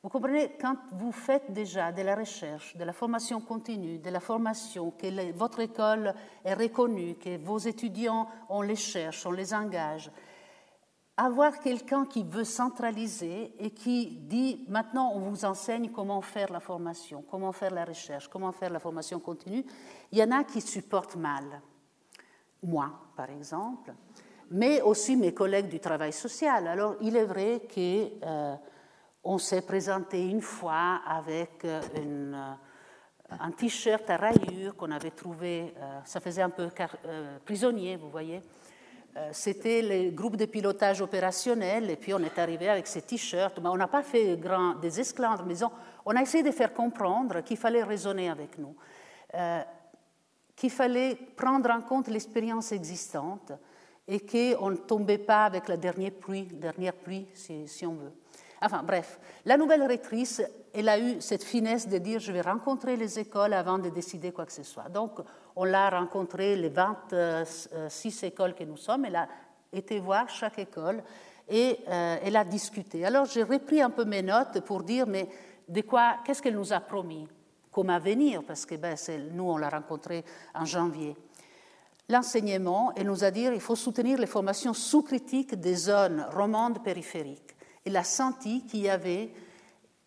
[0.03, 4.21] Vous comprenez, quand vous faites déjà de la recherche, de la formation continue, de la
[4.21, 6.15] formation, que votre école
[6.45, 10.13] est reconnue, que vos étudiants, on les cherche, on les engage,
[11.17, 16.61] avoir quelqu'un qui veut centraliser et qui dit maintenant on vous enseigne comment faire la
[16.61, 19.65] formation, comment faire la recherche, comment faire la formation continue,
[20.13, 21.61] il y en a qui supportent mal.
[22.63, 23.93] Moi, par exemple,
[24.51, 26.67] mais aussi mes collègues du travail social.
[26.67, 32.57] Alors, il est vrai qu'on euh, s'est présenté une fois avec une,
[33.31, 35.75] un t-shirt à rayures qu'on avait trouvé,
[36.05, 36.69] ça faisait un peu
[37.45, 38.41] prisonnier, vous voyez.
[39.33, 43.59] C'était le groupe de pilotage opérationnel, et puis on est arrivé avec ces t-shirts.
[43.63, 45.57] on n'a pas fait grand, des esclandres, mais
[46.07, 48.75] on, a essayé de faire comprendre qu'il fallait raisonner avec nous,
[50.55, 53.53] qu'il fallait prendre en compte l'expérience existante
[54.09, 58.13] et qu'on ne tombait pas avec la dernière pluie, dernière pluie si on veut.
[58.61, 60.43] Enfin bref, la nouvelle rectrice,
[60.75, 64.33] elle a eu cette finesse de dire je vais rencontrer les écoles avant de décider
[64.33, 64.89] quoi que ce soit.
[64.89, 65.21] Donc
[65.55, 69.29] on l'a rencontré, les 26 écoles que nous sommes, elle a
[69.73, 71.03] été voir chaque école
[71.49, 73.05] et euh, elle a discuté.
[73.05, 75.29] Alors j'ai repris un peu mes notes pour dire mais
[75.69, 77.29] de quoi, qu'est-ce qu'elle nous a promis
[77.71, 78.97] comme avenir, parce que ben,
[79.33, 81.15] nous on l'a rencontré en janvier.
[82.09, 87.49] L'enseignement, elle nous a dit qu'il faut soutenir les formations sous-critiques des zones romandes périphériques
[87.89, 89.31] il a senti qu'il y avait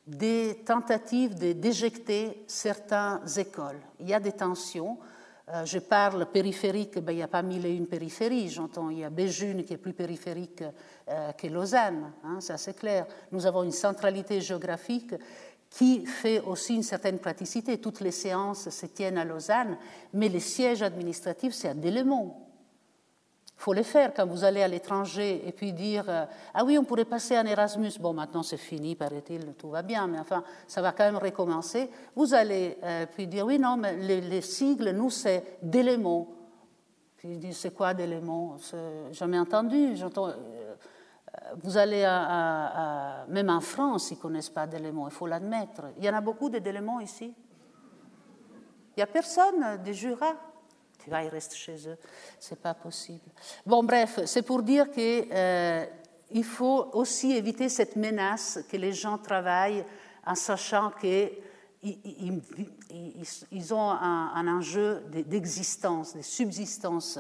[0.05, 3.79] des tentatives de déjecter certaines écoles.
[3.99, 4.99] Il y a des tensions.
[5.49, 8.89] Euh, je parle périphérique, ben, il n'y a pas mille et une périphéries, j'entends.
[8.91, 10.63] Il y a Béjune qui est plus périphérique
[11.09, 13.07] euh, que Lausanne, hein, ça c'est clair.
[13.31, 15.15] Nous avons une centralité géographique
[15.71, 17.79] qui fait aussi une certaine praticité.
[17.79, 19.77] Toutes les séances se tiennent à Lausanne,
[20.13, 22.35] mais les sièges administratifs, c'est à Delémont.
[23.45, 26.77] Il faut les faire quand vous allez à l'étranger et puis dire euh, Ah oui,
[26.77, 27.91] on pourrait passer un Erasmus.
[27.99, 31.89] Bon, maintenant c'est fini, paraît-il, tout va bien, mais enfin, ça va quand même recommencer.
[32.15, 36.27] Vous allez euh, puis dire Oui, non, mais les, sigles, nous, c'est d'éléments.
[37.15, 38.57] Puis je C'est quoi d'éléments
[39.11, 39.95] Jamais entendu.
[39.95, 40.29] J'entends.
[40.29, 40.75] Euh,
[41.63, 42.03] vous allez
[43.27, 45.85] même en France, ils ne connaissent pas d'éléments, il faut l'admettre.
[45.97, 47.33] Il y en a beaucoup d'éléments ici.
[48.91, 50.35] Il n'y a personne des Jura
[51.03, 51.97] tu vas, ils restent chez eux.
[52.39, 53.31] C'est pas possible.
[53.65, 55.85] Bon, bref, c'est pour dire qu'il euh,
[56.43, 59.83] faut aussi éviter cette menace que les gens travaillent
[60.25, 61.31] en sachant qu'ils
[63.51, 67.19] ils, ont un, enjeu d'existence, de subsistance.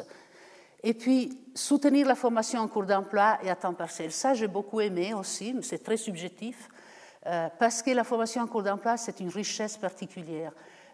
[0.83, 4.11] Et puis, soutenir la formation en cours d'emploi et à temps partiel.
[4.11, 6.69] Ça, j'ai beaucoup aimé aussi, mais c'est très subjectif,
[7.27, 10.53] euh, parce que la formation en cours d'emploi, c'est une richesse particulière.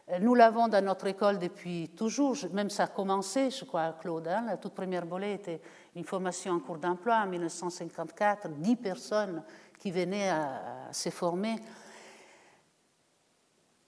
[0.10, 4.28] Euh, nous l'avons dans notre école depuis toujours, même ça a commencé, je crois, Claude.
[4.28, 5.62] Hein, la toute première volée était
[5.96, 9.44] une formation en cours d'emploi en 1954, dix personnes
[9.80, 11.56] qui venaient à, se former.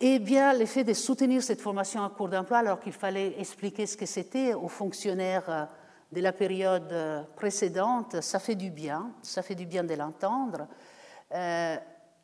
[0.02, 3.98] Eh bien, l'effet de soutenir cette formation en cours d'emploi, alors qu'il fallait expliquer ce
[3.98, 5.66] que c'était aux fonctionnaires euh,
[6.12, 10.68] de la période euh, précédente, ça fait du bien, ça fait du bien de l'entendre.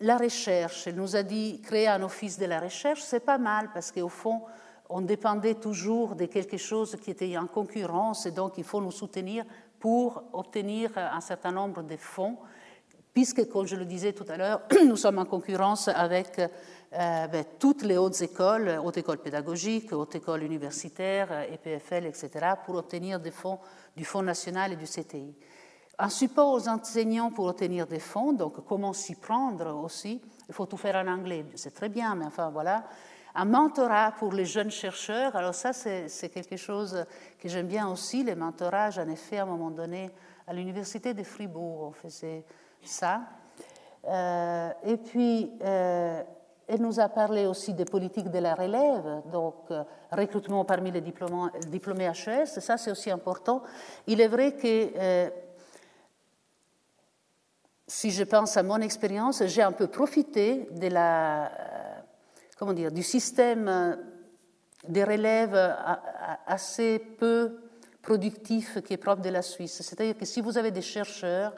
[0.02, 3.70] La recherche, elle nous a dit créer un office de la recherche, c'est pas mal
[3.74, 4.42] parce qu'au fond,
[4.90, 8.92] on dépendait toujours de quelque chose qui était en concurrence et donc il faut nous
[8.92, 9.46] soutenir
[9.80, 12.38] pour obtenir un certain nombre de fonds,
[13.16, 16.48] puisque, comme je le disais tout à l'heure, nous sommes en concurrence avec euh,
[17.28, 22.30] ben, toutes les hautes écoles, hautes écoles pédagogiques, hautes écoles universitaires, EPFL, etc.,
[22.66, 23.58] pour obtenir des fonds
[23.96, 25.34] du Fonds national et du CTI.
[25.98, 30.22] Un support aux enseignants pour obtenir des fonds, donc comment s'y prendre aussi.
[30.50, 32.84] Il faut tout faire en anglais, c'est très bien, mais enfin voilà.
[33.34, 37.06] Un mentorat pour les jeunes chercheurs, alors ça c'est quelque chose
[37.40, 38.90] que j'aime bien aussi, les mentorats.
[38.90, 40.12] J'en ai fait à un moment donné
[40.48, 42.44] à l'université de Fribourg, on faisait
[42.88, 43.22] ça.
[44.08, 46.22] Euh, et puis, euh,
[46.68, 51.02] elle nous a parlé aussi des politiques de la relève, donc euh, recrutement parmi les
[51.02, 53.64] diplômés, diplômés HES, ça c'est aussi important.
[54.08, 55.32] Il est vrai que
[57.88, 61.52] si je pense à mon expérience, j'ai un peu profité de la,
[62.58, 64.00] comment dire, du système
[64.88, 65.76] des relèves
[66.48, 67.60] assez peu
[68.02, 69.82] productif qui est propre de la Suisse.
[69.82, 71.54] C'est-à-dire que si vous avez des chercheurs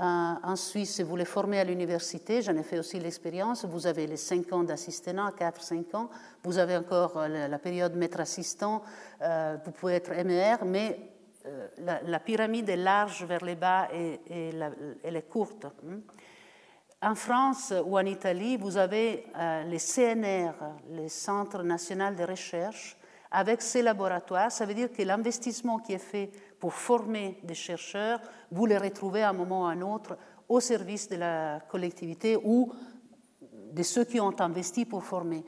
[0.00, 4.06] en Suisse et vous les formez à l'université, j'en ai fait aussi l'expérience, vous avez
[4.06, 6.10] les 5 ans d'assistant, 4-5 ans,
[6.44, 8.82] vous avez encore la, période maître assistant,
[9.20, 10.98] vous pouvez être MER, mais
[11.48, 11.68] euh,
[12.04, 14.20] la, pyramide est large vers le bas et,
[15.02, 15.66] elle est courte.
[17.00, 20.52] En France ou en Italie, vous avez euh, les CNR,
[20.90, 22.96] les Centres nationaux de recherche,
[23.30, 24.50] avec ces laboratoires.
[24.50, 29.22] Ça veut dire que l'investissement qui est fait pour former des chercheurs, vous les retrouvez
[29.22, 30.16] à un moment ou à un autre
[30.48, 32.72] au service de la collectivité ou
[33.72, 35.44] de ceux qui ont investi pour former.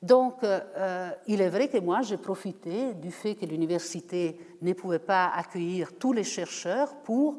[0.00, 5.00] Donc, euh, il est vrai que moi, j'ai profité du fait que l'université ne pouvait
[5.00, 7.38] pas accueillir tous les chercheurs pour...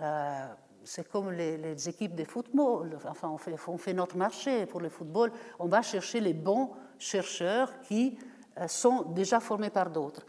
[0.00, 0.46] Euh,
[0.84, 2.98] c'est comme les, équipes de football.
[3.06, 3.28] Enfin,
[3.68, 5.30] on fait, notre marché pour le football.
[5.58, 8.16] On va chercher les bons chercheurs qui
[8.56, 10.24] euh, sont déjà formés par d'autres.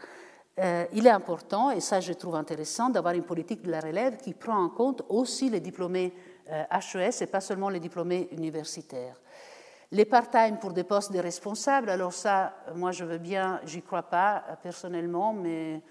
[0.92, 4.34] Il est important, et ça je trouve intéressant, d'avoir une politique de la relève qui
[4.34, 6.12] prend en compte aussi les diplômés
[6.48, 9.16] HES et pas seulement les diplômés universitaires.
[9.92, 14.04] Les part-time pour des postes de responsables, alors ça, moi je veux bien, j'y crois
[14.04, 15.82] pas personnellement, mais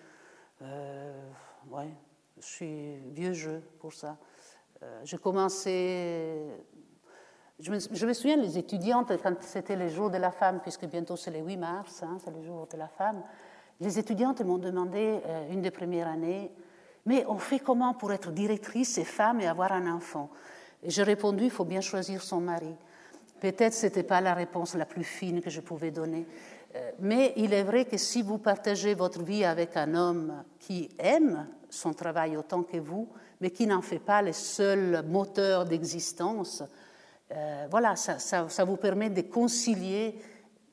[0.61, 1.29] euh,
[1.69, 1.93] ouais,
[2.37, 4.15] je suis vieux jeu pour ça.
[4.81, 6.47] Euh, j'ai commencé,
[7.59, 10.85] je me, je me, souviens, les étudiantes, quand c'était les jours de la femme, puisque
[10.85, 13.21] bientôt c'est le 8 mars, hein, c'est le jour de la femme,
[13.79, 16.51] les étudiantes m'ont demandé, euh, une des premières années,
[17.05, 20.29] mais on fait comment pour être directrice et femme et avoir un enfant?
[20.83, 22.75] J'ai répondu, il faut bien choisir son mari.
[23.39, 26.25] Peut-être ce n'était pas la réponse la plus fine que je pouvais donner,
[26.75, 30.89] euh, mais il est vrai que si vous partagez votre vie avec un homme qui
[30.99, 33.07] aime son travail autant que vous,
[33.41, 36.63] mais qui n'en fait pas le seul moteur d'existence,
[37.31, 40.19] euh, voilà, ça, vous permet de concilier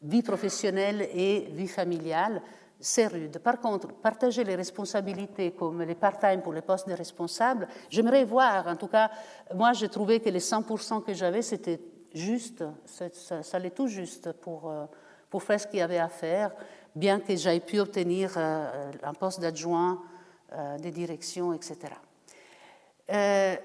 [0.02, 2.42] vie professionnelle et vie familiale.
[2.78, 3.38] C'est rude.
[3.38, 8.66] Par contre, partager les responsabilités comme les part-time pour les postes de responsables, j'aimerais voir,
[8.66, 9.10] en tout cas,
[9.54, 11.80] moi j'ai trouvé que les 100% que j'avais, c'était
[12.14, 14.84] juste, ça, allait tout juste pour, euh,
[15.30, 16.52] pour faire ce qu'il y avait à faire,
[16.94, 20.02] bien que j'aille pu obtenir euh, un poste d'adjoint
[20.52, 21.76] euh, de direction, etc.
[23.10, 23.56] Euh,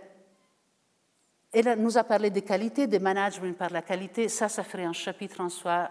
[1.53, 4.30] elle nous a parlé des qualités, des management par la qualité.
[4.30, 5.89] Ça, ça ferait un chapitre en soi.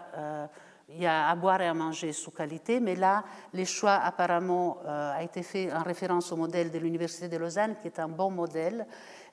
[0.93, 3.23] Il y a à boire et à manger sous qualité, mais là,
[3.53, 7.75] les choix apparemment euh, a été fait en référence au modèle de l'Université de Lausanne,
[7.81, 8.85] qui est un bon modèle,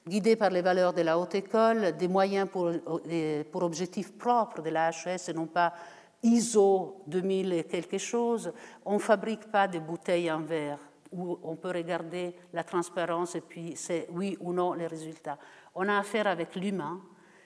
[0.07, 2.73] guidé par les valeurs de la haute école, des moyens pour,
[3.63, 5.73] objectifs propres de la HES et non pas
[6.23, 8.53] ISO 2000 et quelque chose.
[8.85, 10.79] On ne fabrique pas des bouteilles en verre
[11.13, 15.39] où on peut regarder la transparence et puis c'est oui ou non les résultats.
[15.75, 17.01] On a affaire avec l'humain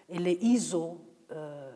[0.08, 1.00] et les ISO,
[1.30, 1.72] euh,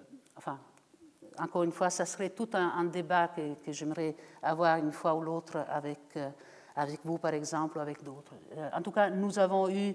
[1.38, 5.64] encore une fois, ça serait tout un, débat que, j'aimerais avoir une fois ou l'autre
[5.68, 6.28] avec, euh,
[6.74, 8.34] avec vous, par exemple, ou avec d'autres.
[8.56, 9.94] Euh, en tout cas, nous avons eu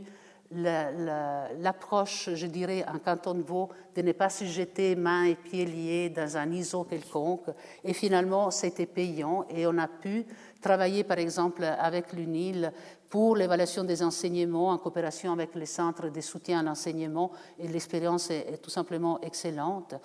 [0.54, 5.66] l'approche, je dirais, en canton de Vaud, de ne pas se jeter mains et pieds
[5.66, 7.50] liés dans un ISO quelconque.
[7.84, 10.26] Et finalement, c'était payant et on a pu
[10.62, 12.74] travailler, par exemple, avec l'UNIL
[13.10, 18.30] pour l'évaluation des enseignements en coopération avec les centres de soutien à l'enseignement et l'expérience
[18.32, 19.96] est, tout simplement excellente.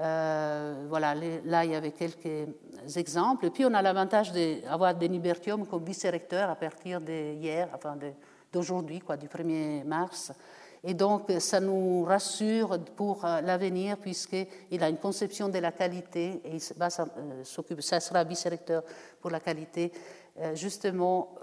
[0.00, 2.48] Euh, voilà, là, il y avait quelques
[2.96, 3.46] exemples.
[3.46, 7.96] Et puis, on a l'avantage d'avoir Bertium comme vice-recteur à partir d'hier, enfin
[8.52, 10.32] d'aujourd'hui, quoi, du 1er mars.
[10.82, 16.42] Et donc, ça nous rassure pour euh, l'avenir, puisqu'il a une conception de la qualité
[16.44, 18.82] et il va euh, ça sera vice-recteur
[19.20, 19.92] pour la qualité,
[20.54, 21.36] justement.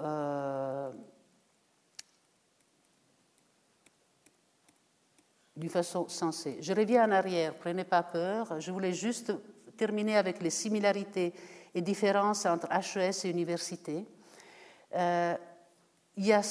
[5.56, 6.58] D'une façon sensée.
[6.62, 8.60] Je reviens en arrière, prenez pas peur.
[8.60, 9.34] Je voulais juste
[9.78, 11.34] terminer avec les similarités
[11.74, 14.06] et différences entre HES et université.
[14.96, 15.36] Euh,
[16.18, 16.42] il y a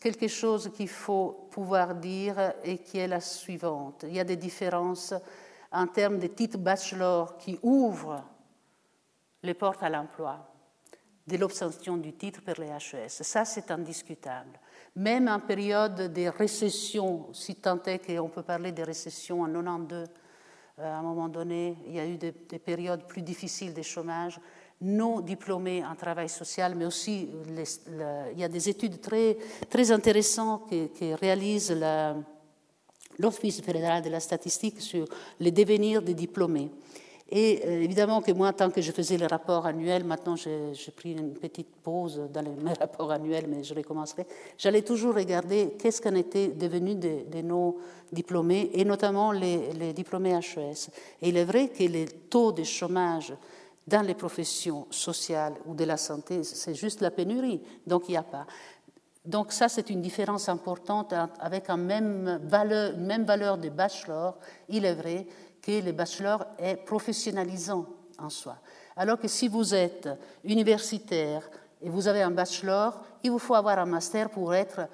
[0.00, 4.04] quelque chose qu'il faut pouvoir dire et qui est la suivante.
[4.08, 5.14] Il y a des différences
[5.70, 8.24] en termes de titres bachelor qui ouvrent
[9.42, 10.52] les portes à l'emploi,
[11.26, 13.08] de l'obtention du titre pour les HES.
[13.08, 14.58] Ça, c'est indiscutable.
[14.96, 20.06] Même en période de récession, si tant est qu'on peut parler de récession en 92,
[20.78, 23.82] euh, à un moment donné, il y a eu des, des périodes plus difficiles de
[23.82, 24.40] chômage
[24.80, 29.36] non diplômés en travail social, mais aussi il y a des études très,
[29.70, 31.74] très intéressantes qui réalise
[33.18, 35.06] l'Office fédéral de la statistique sur
[35.40, 36.70] le devenir des diplômés.
[37.30, 41.12] Et euh, évidemment que moi, tant que je faisais les rapports annuels, maintenant j'ai pris
[41.12, 44.26] une petite pause dans les, mes rapports annuels, mais je recommencerai,
[44.58, 47.78] j'allais toujours regarder qu'est-ce qu'en était devenu de, nos
[48.12, 50.90] diplômés, et notamment les, diplômés HES.
[51.22, 53.34] Et il est vrai que les taux de chômage
[53.86, 58.16] dans les professions sociales ou de la santé, c'est juste la pénurie, donc il n'y
[58.16, 58.46] a pas.
[59.24, 64.36] Donc ça, c'est une différence importante avec une même valeur, une même valeur de bachelor.
[64.68, 65.26] Il est vrai
[65.64, 67.86] que le bachelor est professionnalisant
[68.18, 68.56] en soi.
[68.96, 70.08] Alors que si vous êtes
[70.44, 71.48] universitaire
[71.80, 74.88] et vous avez un bachelor, il vous faut avoir un master pour être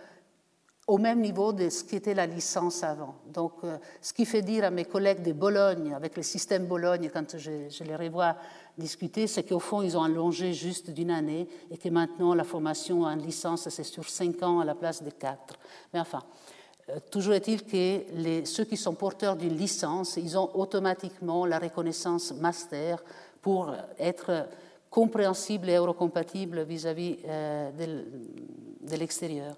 [0.86, 3.14] au même niveau de ce qui était la licence avant.
[3.32, 7.08] Donc, euh, ce qui fait dire à mes collègues de Bologne, avec le système Bologne,
[7.12, 8.34] quand je, les revois
[8.76, 13.02] discuter, c'est qu'au fond, ils ont allongé juste d'une année et que maintenant, la formation
[13.02, 15.60] en licence, c'est sur cinq ans à la place de quatre.
[15.94, 16.24] Mais enfin,
[17.10, 23.02] toujours est-il que ceux qui sont porteurs d'une licence, ils ont automatiquement la reconnaissance master
[23.40, 24.46] pour être
[24.90, 29.54] compréhensible et eurocompatible vis-à-vis euh, de, l'extérieur.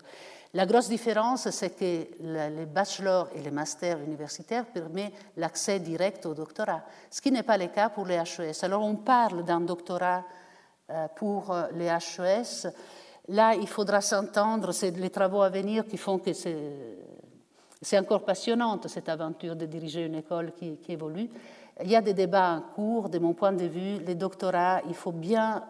[0.54, 6.34] La grosse différence, c'est que les bachelors et les masters universitaires permettent l'accès direct au
[6.34, 8.62] doctorat, ce qui n'est pas le cas pour les HES.
[8.62, 10.24] Alors on parle d'un doctorat
[10.90, 12.68] euh, pour euh, les HES.
[13.28, 16.58] Là, il faudra s'entendre, c'est les travaux à venir qui font que c'est
[17.98, 21.28] encore passionnante cette aventure de diriger une école qui, évolue.
[21.82, 23.98] Il y a des débats en cours, de mon point de vue.
[24.04, 25.64] Les doctorats, il faut bien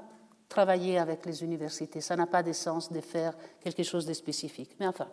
[0.48, 2.00] travailler avec les universités.
[2.00, 4.76] Ça n'a pas de sens de faire quelque chose de spécifique.
[4.78, 5.08] Mais enfin.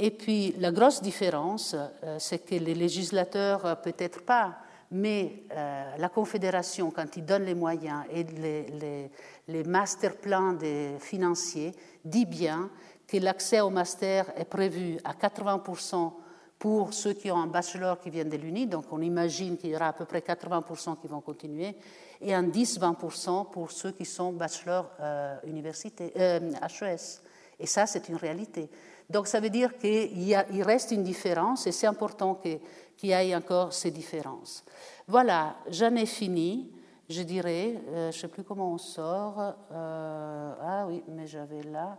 [0.00, 4.58] Et puis, la grosse différence, euh, c'est que les législateurs, euh, peut-être pas,
[4.92, 9.10] mais euh, la Confédération, quand il donne les moyens et les, les,
[9.48, 12.70] les master plans des financiers, dit bien
[13.08, 16.12] que l'accès au master est prévu à 80%
[16.58, 19.76] pour ceux qui ont un bachelor qui viennent de l'UNI, donc on imagine qu'il y
[19.76, 21.76] aura à peu près 80% qui vont continuer,
[22.20, 27.22] et un 10-20% pour ceux qui sont bachelor euh, université, euh, HES.
[27.60, 28.68] Et ça, c'est une réalité.
[29.08, 32.60] Donc ça veut dire qu'il il reste une différence et c'est important qu'il
[33.02, 34.64] y ait encore ces différences.
[35.06, 36.70] Voilà, j'en ai fini,
[37.08, 39.54] je dirais, euh, je ne sais plus comment on sort.
[39.72, 41.96] Euh, ah oui, mais j'avais là.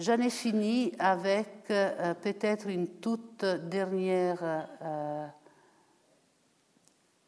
[0.00, 4.66] J'en ai fini avec euh, peut-être une toute dernière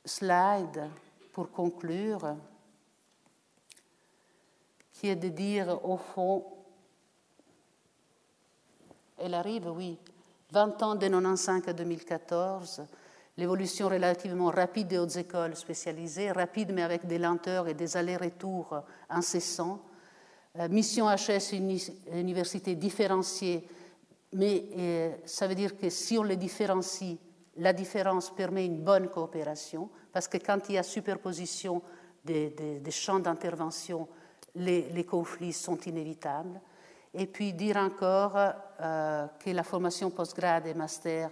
[0.07, 0.89] slide
[1.35, 2.35] pour conclure,
[4.95, 6.47] qui est de dire au fond,
[9.19, 9.99] elle arrive, oui,
[10.51, 12.87] 20 ans de 1995 à 2014,
[13.37, 18.81] l'évolution relativement rapide des hautes écoles spécialisées, rapide mais avec des lenteurs et des allers-retours
[19.11, 19.92] incessants, euh,
[20.69, 21.55] mission HS,
[22.13, 23.67] université différenciée,
[24.35, 27.17] mais euh, ça veut dire que si on les différencie,
[27.57, 31.83] la différence permet une bonne coopération, parce que quand il y a superposition
[32.25, 34.09] des, champs d'intervention,
[34.55, 36.61] les, conflits sont inévitables.
[37.15, 41.31] Et puis dire encore euh, que la formation postgrade et master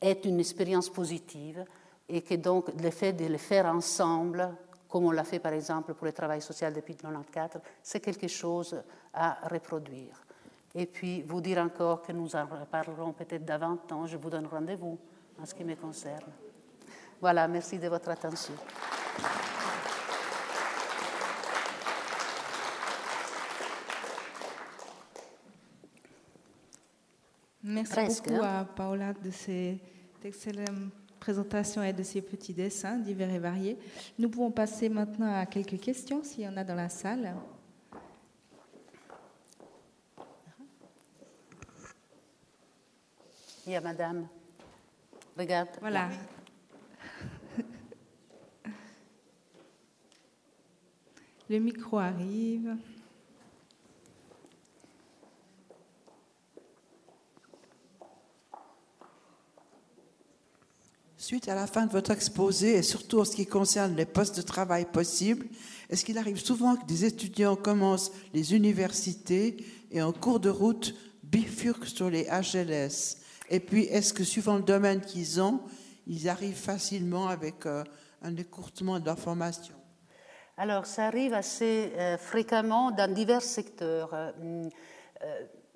[0.00, 1.64] est une expérience positive
[2.08, 4.48] et que donc le fait de le faire ensemble,
[4.92, 8.78] comme on l'a fait par exemple pour le travail social depuis 1994, c'est quelque chose
[9.14, 10.22] à reproduire.
[10.74, 14.98] Et puis vous dire encore que nous en reparlerons peut-être davantage, je vous donne rendez-vous
[15.40, 16.30] en ce qui me concerne.
[17.22, 18.52] Voilà, merci de votre attention.
[27.62, 28.60] Merci beaucoup hein.
[28.60, 33.78] à Paola de cette excellente présentation et de ces petits dessins divers et variés.
[34.18, 37.36] Nous pouvons passer maintenant à quelques questions s'il y en a dans la salle.
[43.64, 44.26] Il y a madame.
[45.38, 45.68] Regarde.
[45.80, 46.08] Voilà.
[51.48, 52.76] Le micro arrive.
[61.32, 64.36] Suite à la fin de votre exposé, et surtout en ce qui concerne les postes
[64.36, 65.46] de travail possibles,
[65.88, 69.56] est-ce qu'il arrive souvent que des étudiants commencent les universités
[69.90, 73.16] et en cours de route bifurquent sur les HLS
[73.48, 75.62] Et puis, est-ce que suivant le domaine qu'ils ont,
[76.06, 77.82] ils arrivent facilement avec euh,
[78.20, 79.74] un écourtement de formation?
[80.58, 84.10] Alors, ça arrive assez euh, fréquemment dans divers secteurs.
[84.12, 84.30] Euh,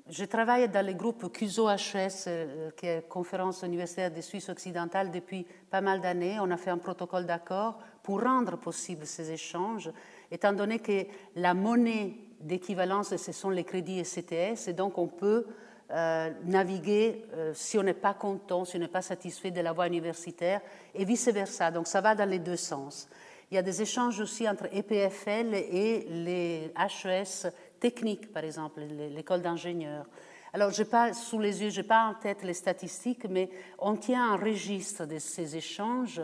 [0.08, 5.44] je travaille dans le groupe CUSO-HS, euh, qui est Conférence universitaire des Suisses occidentales, depuis
[5.68, 6.38] pas mal d'années.
[6.40, 9.90] On a fait un protocole d'accord pour rendre possible ces échanges,
[10.30, 15.46] étant donné que la monnaie d'équivalence, ce sont les crédits CTS, et donc on peut
[15.90, 19.72] euh, naviguer euh, si on n'est pas content, si on n'est pas satisfait de la
[19.72, 20.60] voie universitaire,
[20.94, 21.72] et vice-versa.
[21.72, 23.08] Donc ça va dans les deux sens.
[23.50, 29.42] Il y a des échanges aussi entre EPFL et les HES technique, par exemple, l'école
[29.42, 30.06] d'ingénieurs.
[30.52, 33.96] Alors, je pas sous les yeux, je n'ai pas en tête les statistiques, mais on
[33.96, 36.22] tient un registre de ces échanges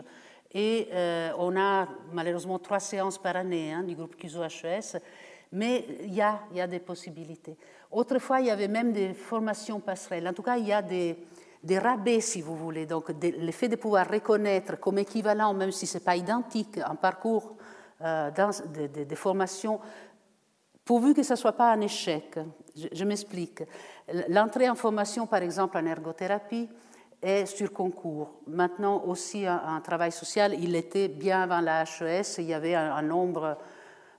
[0.53, 4.99] et euh, on a malheureusement trois séances par année hein, du groupe CUSO-HES,
[5.51, 7.55] mais il y a, y a des possibilités.
[7.91, 10.27] Autrefois, il y avait même des formations passerelles.
[10.27, 11.15] En tout cas, il y a des,
[11.63, 12.85] des rabais, si vous voulez.
[12.85, 16.95] Donc, le fait de pouvoir reconnaître comme équivalent, même si ce n'est pas identique, un
[16.95, 17.55] parcours
[18.01, 19.79] euh, dans, de, formations
[20.85, 22.39] pourvu que ce ne soit pas un échec.
[22.75, 23.63] Je, m'explique.
[24.29, 26.69] L'entrée en formation, par exemple, en ergothérapie,
[27.21, 28.33] est sur concours.
[28.47, 33.01] Maintenant aussi, un, travail social, il était bien avant la HES, il y avait un,
[33.01, 33.57] nombre,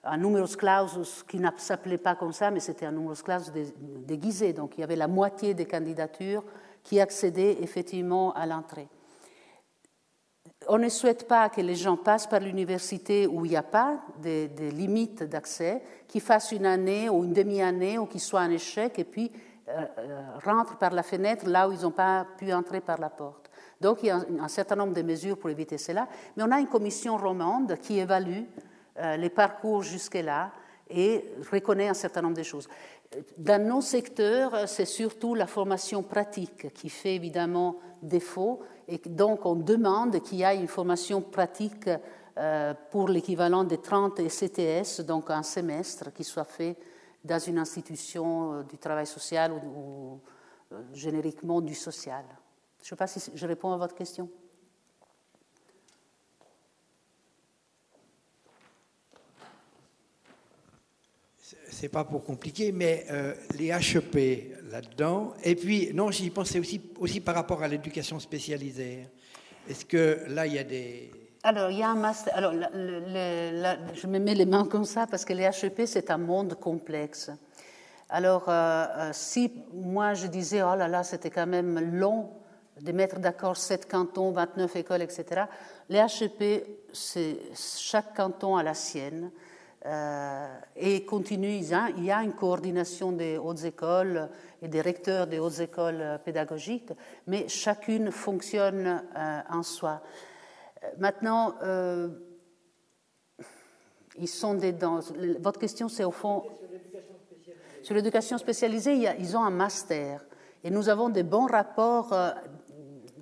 [0.03, 3.53] un numerus clausus qui ne s'appelait pas comme ça, mais c'était un numerus clausus
[4.07, 4.55] déguisé.
[4.55, 6.45] Donc il y avait la moitié des candidatures
[6.83, 8.89] qui accédaient effectivement à l'entrée
[10.69, 13.99] on ne souhaite pas que les gens passent par l'université où il n'y a pas
[14.23, 18.99] de, limites d'accès, qu'ils fassent une année ou une demi-année ou qu'ils soient un échec
[18.99, 19.31] et puis
[19.69, 23.11] euh, euh, rentrent par la fenêtre là où ils n'ont pas pu entrer par la
[23.11, 23.51] porte.
[23.81, 26.61] Donc il y a un, certain nombre de mesures pour éviter cela, mais on a
[26.61, 28.45] une commission romande qui évalue
[28.99, 30.53] euh, les parcours jusque-là
[30.89, 32.69] et reconnaît un certain nombre de choses.
[33.39, 39.55] Dans nos secteurs, c'est surtout la formation pratique qui fait évidemment défaut et donc on
[39.55, 41.89] demande qu'il y ait une formation pratique
[42.37, 46.77] euh, pour l'équivalent des 30 CTS, donc un semestre qui soit fait
[47.25, 50.21] dans une institution euh, du travail social ou,
[50.73, 52.25] euh, génériquement du social.
[52.81, 54.29] Je ne sais pas si je réponds à votre question.
[61.85, 65.35] C'est pas pour compliquer, mais euh, les HEP là-dedans.
[65.45, 69.07] Et puis, non, j'y pensais aussi, aussi par rapport à l'éducation spécialisée.
[69.69, 71.11] Est-ce que là, il y a des.
[71.43, 72.35] Alors, il y a un master.
[72.35, 76.55] Alors, je me mets les mains comme ça parce que les HEP, c'est un monde
[76.55, 77.31] complexe.
[78.09, 82.31] Alors, euh, euh, si moi je disais, oh là là, c'était quand même long
[82.81, 85.43] de mettre d'accord 7 cantons, 29 écoles, etc.,
[85.91, 86.65] les HEP,
[87.55, 89.31] chaque canton a la sienne.
[89.87, 90.47] Euh,
[90.77, 94.31] et continue, il y a une coordination des hautes écoles
[94.63, 96.93] et des recteurs des hautes écoles pédagogiques,
[97.27, 100.01] mais chacune fonctionne euh, en soi.
[100.83, 101.55] Euh, maintenant,
[104.17, 105.01] ils sont des dans,
[105.41, 106.45] votre question, c'est au fond
[107.83, 108.95] sur l'éducation spécialisée.
[109.19, 110.25] ils ont un master
[110.63, 112.15] et nous avons des bons rapports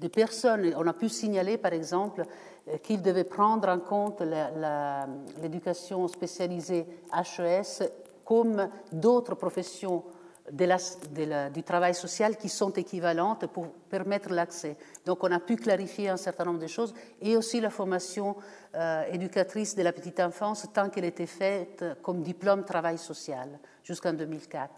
[0.02, 0.74] des personnes.
[0.76, 2.24] On a pu signaler, par exemple, euh,
[2.82, 4.22] qu'il devait prendre en compte
[5.42, 7.88] l'éducation spécialisée HES
[8.24, 10.04] comme d'autres professions
[10.50, 14.76] du travail social qui sont équivalentes pour permettre l'accès.
[15.04, 18.36] Donc on a pu clarifier un certain nombre de choses et aussi la formation
[18.74, 24.12] euh, éducatrice de la petite enfance tant qu'elle était faite comme diplôme travail social jusqu'en
[24.12, 24.70] 2004.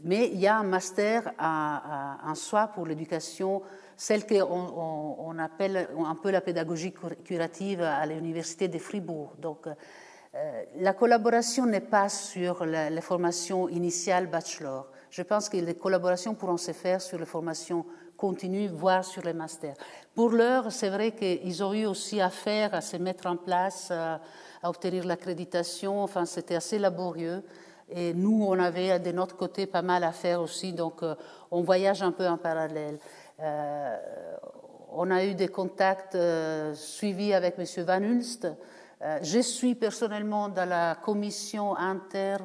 [0.00, 3.62] Mais il y a un master en soi pour l'éducation
[3.96, 6.92] celle qu'on on, appelle un peu la pédagogie
[7.24, 9.34] curative à l'université de Fribourg.
[9.38, 14.90] Donc, euh, la collaboration n'est pas sur la, la, formation initiale bachelor.
[15.10, 19.32] Je pense que les collaborations pourront se faire sur les formations continues, voire sur les
[19.32, 19.76] masters.
[20.14, 24.20] Pour l'heure, c'est vrai qu'ils ont eu aussi affaire à se mettre en place, à,
[24.62, 26.02] à obtenir l'accréditation.
[26.02, 27.44] Enfin, c'était assez laborieux.
[27.90, 31.14] Et nous, on avait de notre côté pas mal à faire aussi, donc euh,
[31.50, 32.98] on voyage un peu en parallèle.
[33.40, 33.96] Euh,
[34.90, 37.84] on a eu des contacts euh, suivis avec M.
[37.84, 38.46] Van Hulst.
[39.02, 42.36] Euh, je suis personnellement dans la commission inter,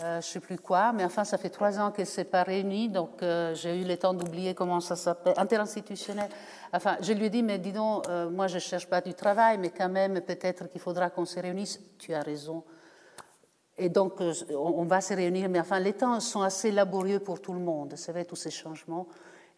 [0.00, 2.42] je ne sais plus quoi, mais enfin, ça fait trois ans qu'elle ne s'est pas
[2.42, 3.20] réunie, donc
[3.54, 6.28] j'ai eu le temps d'oublier comment ça s'appelle, interinstitutionnel.
[6.72, 9.58] Enfin, je lui ai dit, mais dis donc, moi je ne cherche pas du travail,
[9.58, 11.78] mais quand même, peut-être qu'il faudra qu'on se réunisse.
[11.98, 12.64] Tu as raison.
[13.76, 14.20] Et donc,
[14.50, 17.94] on va se réunir, mais enfin, les temps sont assez laborieux pour tout le monde,
[17.96, 19.06] c'est vrai, tous ces changements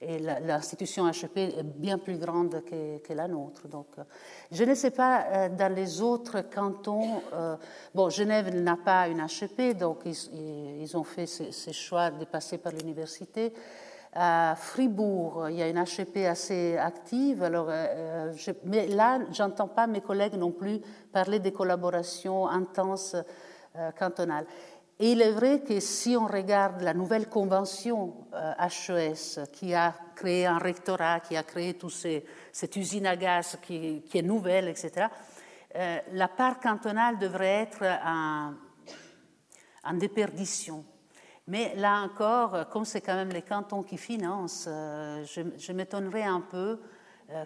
[0.06, 3.68] et l'institution HEP est bien plus grande que, la nôtre.
[3.68, 4.02] Donc, euh,
[4.50, 7.56] je ne sais pas, euh, dans les autres cantons, euh,
[7.94, 12.72] bon, Genève n'a pas une HEP, donc ils, ont fait ce, choix de passer par
[12.72, 13.52] l'université.
[14.12, 17.68] À Fribourg, il y a une HEP assez active, alors,
[18.64, 20.80] mais là, j'entends pas mes collègues non plus
[21.12, 23.16] parler des collaborations intenses
[23.98, 24.46] cantonales.
[25.00, 29.92] Et il est vrai que si on regarde la nouvelle convention HES euh, qui a
[30.14, 31.94] créé un rectorat, qui a créé toute
[32.52, 35.08] cette usine à gaz qui, est nouvelle, etc.,
[35.74, 38.54] euh, la part cantonale devrait être en,
[39.94, 40.84] déperdition.
[41.48, 46.40] Mais là encore, comme c'est quand même les cantons qui financent, euh, je, m'étonnerais un
[46.40, 46.80] peu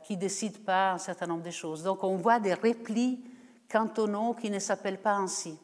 [0.05, 1.83] qu'ils ne décident pas un certain nombre de choses.
[1.83, 3.25] Donc on voit des replis
[3.71, 5.59] cantonaux qui ne s'appellent pas ainsi.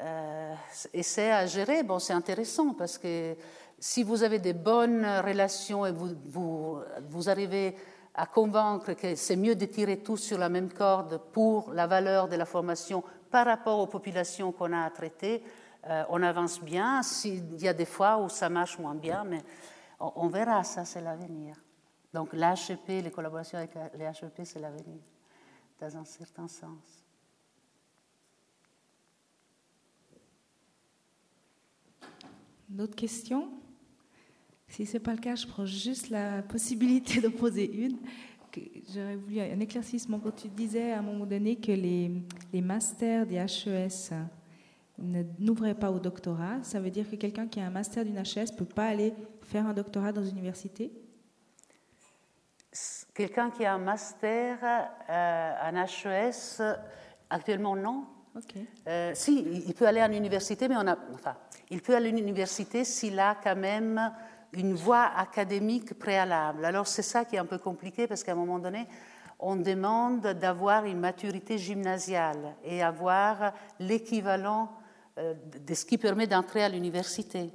[0.00, 0.54] Euh,
[0.92, 1.82] et à gérer.
[1.82, 3.36] Bon, c'est intéressant parce que
[3.78, 7.76] si vous avez des bonnes relations et vous, vous, vous arrivez
[8.14, 12.28] à convaincre que c'est mieux de tirer tous sur la même corde pour la valeur
[12.28, 15.42] de la formation par rapport aux populations qu'on a à traiter,
[15.86, 17.02] euh, on avance bien.
[17.02, 19.42] S'il y a des fois où ça marche moins bien, mais
[19.98, 21.56] on, on verra, ça c'est l'avenir.
[22.12, 25.00] Donc l'HEP, les collaborations avec les HEP, c'est l'avenir,
[25.80, 27.03] dans un certain sens.
[32.74, 33.48] D'autres questions
[34.66, 37.98] Si ce n'est pas le cas, je prends juste la possibilité de poser une.
[38.92, 42.10] J'aurais voulu un éclaircissement quand tu disais à un moment donné que les,
[42.52, 44.12] les masters des HES
[45.38, 46.64] n'ouvraient pas au doctorat.
[46.64, 49.14] Ça veut dire que quelqu'un qui a un master d'une HES ne peut pas aller
[49.42, 50.90] faire un doctorat dans une université
[53.14, 54.58] Quelqu'un qui a un master
[55.08, 56.60] euh, HES,
[57.30, 58.04] actuellement non.
[58.88, 61.36] Euh, si, il peut aller à l'université, mais on a, enfin,
[61.70, 64.12] il peut aller à l'université s'il a quand même
[64.52, 66.64] une voie académique préalable.
[66.64, 68.86] Alors c'est ça qui est un peu compliqué parce qu'à un moment donné,
[69.38, 74.70] on demande d'avoir une maturité gymnasiale et avoir l'équivalent
[75.16, 77.50] de ce qui permet d'entrer à l'université.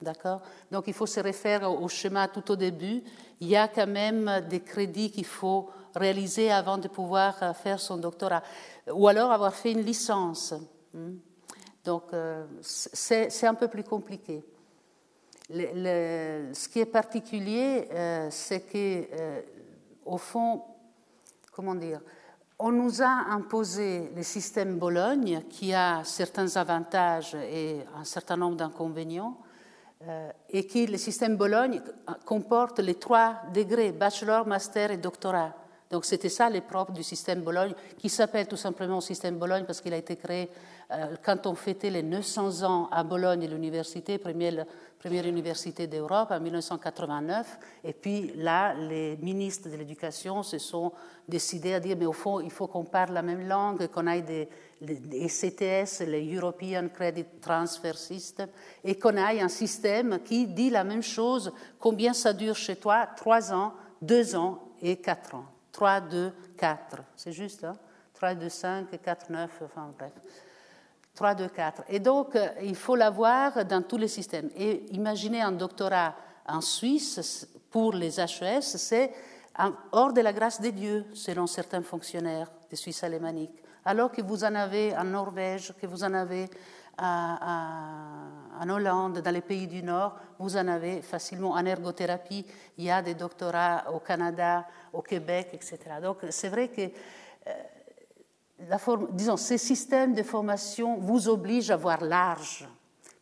[0.00, 0.42] D'accord?
[0.70, 3.02] Donc il faut se référer au schéma tout au début.
[3.40, 7.96] Il y a quand même des crédits qu'il faut réaliser avant de pouvoir faire son
[7.96, 8.42] doctorat.
[8.92, 10.54] Ou alors avoir fait une licence.
[10.92, 11.16] Hmm.
[11.84, 12.04] Donc
[12.60, 14.44] c'est un peu plus compliqué
[15.50, 19.40] ce qui est particulier, euh, c'est que, euh,
[20.04, 20.62] au fond,
[21.52, 22.00] comment dire,
[22.58, 28.56] on nous a imposé le système Bologne qui a certains avantages et un certain nombre
[28.56, 29.38] d'inconvénients,
[30.06, 31.80] euh, et que le système Bologne
[32.24, 35.54] comporte les trois degrés, bachelor, master et doctorat.
[35.90, 39.94] Donc c'était ça l'épreuve du système Bologne, qui s'appelle tout simplement système Bologne parce qu'il
[39.94, 40.50] a été créé
[41.22, 44.64] quand on fêtait les 900 ans à Bologne, l'université, première
[44.98, 47.58] première université d'Europe en 1989.
[47.84, 50.92] Et puis là, les ministres de l'éducation se sont
[51.26, 54.22] décidés à dire, mais au fond, il faut qu'on parle la même langue, qu'on aille
[54.22, 54.48] des,
[54.80, 58.48] les CTS, les European Credit Transfer System,
[58.84, 63.06] et qu'on aille un système qui dit la même chose, combien ça dure chez toi,
[63.16, 65.46] trois ans, deux ans et quatre ans.
[65.78, 67.04] Trois, deux, quatre.
[67.14, 67.76] C'est juste, hein?
[68.14, 70.10] 3, 2, 5, 4, 9, enfin bref.
[71.14, 71.82] 3, 2, 4.
[71.88, 74.50] Et donc, euh, il faut l'avoir dans tous les systèmes.
[74.56, 76.16] Et imaginez un doctorat
[76.48, 79.12] en Suisse pour les HES, c'est
[79.92, 83.62] hors de la grâce de Dieu, selon certains fonctionnaires des Suisses alémaniques.
[83.84, 86.50] Alors que vous en avez en Norvège, que vous en avez
[86.98, 92.44] en Hollande, dans les pays du Nord, vous en avez facilement en ergothérapie.
[92.76, 95.78] Il y a des doctorats au Canada, au Québec, etc.
[96.02, 96.82] Donc, c'est vrai que.
[96.82, 97.52] Euh,
[99.12, 102.68] disons, ces systèmes de formation vous obligent à voir large,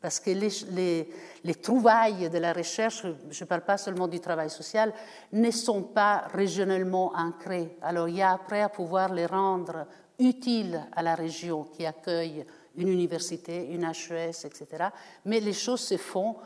[0.01, 1.09] parce que les,
[1.45, 4.93] les, trouvailles de la recherche, je ne parle pas seulement du travail social,
[5.33, 7.77] ne sont pas régionalement ancrées.
[7.83, 9.87] Alors il y a après à pouvoir les rendre
[10.19, 12.47] utiles à la région qui accueille
[12.77, 14.89] une université, une HES, etc.
[15.25, 16.37] Mais les choses se font,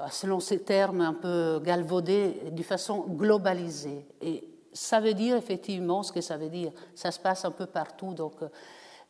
[0.00, 4.06] euh, selon ces termes un peu galvaudés, de façon globalisée.
[4.20, 6.72] Et ça veut dire effectivement ce que ça veut dire.
[6.94, 8.12] Ça se passe un peu partout.
[8.14, 8.48] Donc, euh,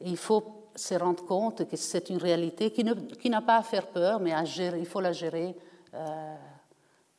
[0.01, 2.85] il faut se rendre compte que c'est une réalité qui,
[3.31, 5.57] n'a pas à faire peur, mais à gérer, il faut la gérer
[5.95, 6.35] euh,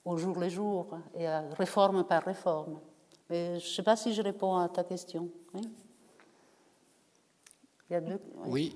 [0.05, 1.27] au jour le jour et
[1.57, 2.79] réforme par réforme.
[3.29, 5.29] Mais je ne sais pas si je réponds à ta question.
[5.53, 5.61] Oui,
[8.47, 8.75] oui.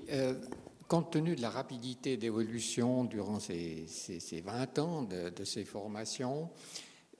[0.94, 6.50] Compte tenu de la rapidité d'évolution durant ces, ces, 20 ans de, ces formations,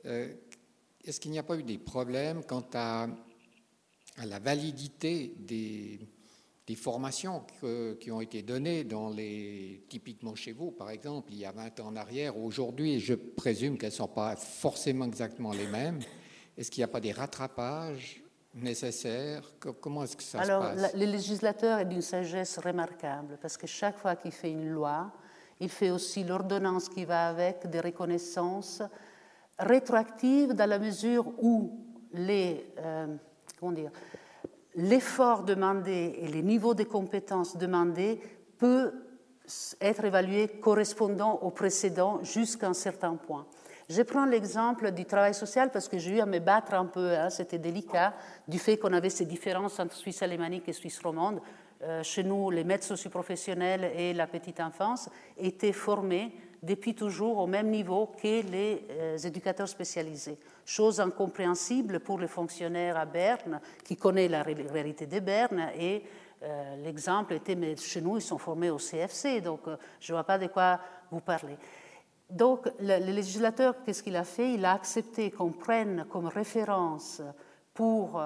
[0.05, 3.09] est-ce qu'il n'y a pas eu des problèmes quant à,
[4.25, 5.99] la validité des,
[6.77, 7.45] formations
[7.99, 8.87] qui ont été données
[9.89, 13.77] typiquement chez vous, par exemple, il y a 20 ans en arrière, aujourd'hui, je présume
[13.77, 15.99] qu'elles ne sont pas forcément exactement les mêmes.
[16.57, 18.24] Est-ce qu'il n'y a pas des rattrapages
[18.55, 19.43] nécessaires
[19.81, 20.49] Comment est-ce que ça se passe?
[20.49, 25.13] Alors, le législateur est d'une sagesse remarquable parce que chaque fois qu'il fait une loi,
[25.61, 28.83] il fait aussi l'ordonnance qui va avec, des reconnaissances
[29.59, 31.79] rétroactive dans la mesure où
[32.13, 33.07] les, euh,
[34.75, 38.21] l'effort demandé et les niveaux de compétences demandés
[38.59, 38.93] peut
[39.81, 43.47] être évalué correspondant au précédent jusqu'à un certain point.
[43.89, 47.15] Je prends l'exemple du travail social parce que j'ai eu à me battre un peu,
[47.15, 48.15] hein, c'était délicat,
[48.49, 51.41] du fait qu'on avait ces différences entre Suisse alémanique et Suisse romande.
[51.83, 56.33] Euh, chez nous, les maîtres socioprofessionnels et la petite enfance étaient formés
[56.63, 60.39] depuis toujours au même niveau que les euh, éducateurs spécialisés.
[60.65, 66.03] Chose incompréhensible pour les fonctionnaires à Berne qui connaissent la réalité de Berne et
[66.43, 69.61] euh, l'exemple était, mais chez nous, ils sont formés au CFC, donc
[70.01, 70.81] je ne vois pas de quoi
[71.11, 71.59] vous parlez.
[72.31, 74.55] Donc le, législateur, qu'est-ce qu'il a fait?
[74.55, 77.23] Il a accepté qu'on prenne comme référence
[77.75, 78.21] pour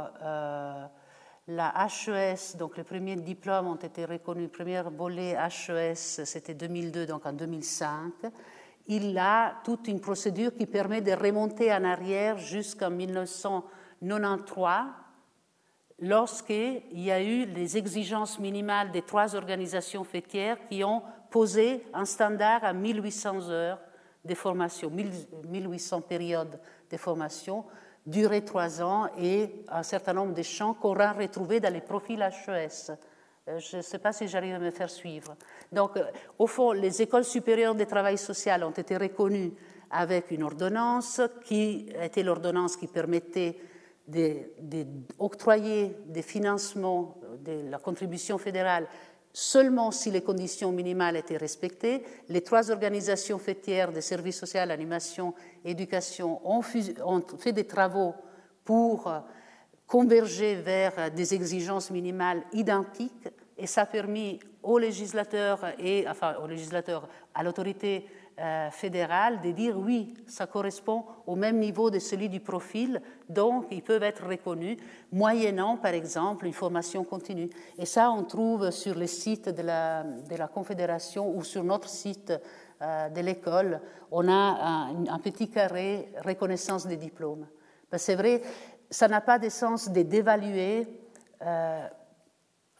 [1.48, 7.24] la HES, donc les premiers diplômes ont été reconnus, premier volet HES, c'était 2002, donc
[7.24, 8.12] en 2005.
[8.86, 14.84] Il a toute une procédure qui permet de remonter en arrière jusqu'en 1993,
[16.00, 22.04] lorsqu'il y a eu les exigences minimales des trois organisations fêtières qui ont posé un
[22.04, 23.80] standard à 1800 heures
[24.28, 26.60] de formation, 1800 périodes
[26.90, 27.64] de formation
[28.08, 32.20] durer trois ans et un certain nombre de champs qu'on aura retrouvés dans les profils
[32.20, 32.92] HES.
[33.48, 35.36] Euh, je ne sais pas si j'arrive à me faire suivre.
[35.70, 36.04] Donc, euh,
[36.38, 39.52] au fond, les écoles supérieures de travail social ont été reconnues
[39.90, 43.58] avec une ordonnance qui était l'ordonnance qui permettait
[44.08, 48.86] d'octroyer des financements de la contribution fédérale
[49.32, 52.02] seulement si les conditions minimales étaient respectées.
[52.28, 55.34] Les trois organisations fêtières de services sociaux, animation
[55.64, 58.14] et éducation ont, fait des travaux
[58.64, 59.20] pour euh,
[59.86, 63.28] converger vers des exigences minimales identiques
[63.58, 68.06] Et ça a permis aux législateurs et enfin aux législateurs, à l'autorité
[68.40, 73.66] euh, fédérale de dire oui, ça correspond au même niveau de celui du profil, donc
[73.70, 74.78] ils peuvent être reconnus,
[75.10, 77.50] moyennant par exemple une formation continue.
[77.78, 81.88] Et ça, on trouve sur le site de la, de la Confédération ou sur notre
[81.88, 82.32] site
[82.80, 83.80] euh, de l'école,
[84.12, 87.44] on a un, petit carré reconnaissance des diplômes.
[87.90, 88.40] Ben, c'est vrai,
[88.88, 90.86] ça n'a pas de sens de dévaluer.
[91.42, 91.88] Euh,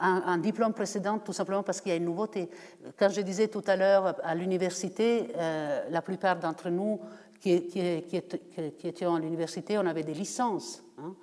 [0.00, 2.48] un, diplôme précédent tout simplement parce qu'il y a une nouveauté.
[2.98, 7.00] Quand je disais tout à l'heure à l'université, euh, la plupart d'entre nous
[7.40, 10.82] qui, qui, étions à l'université, on avait des licences.
[10.98, 11.14] Hein.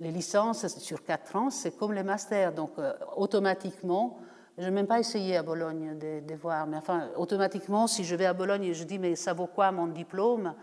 [0.00, 2.52] Les licences sur quatre ans, c'est comme les masters.
[2.52, 4.18] Donc euh, automatiquement,
[4.58, 8.26] je n'ai même pas essayé à Bologne de, voir, mais enfin, automatiquement, si je vais
[8.26, 10.54] à Bologne et je dis, mais ça vaut quoi mon diplôme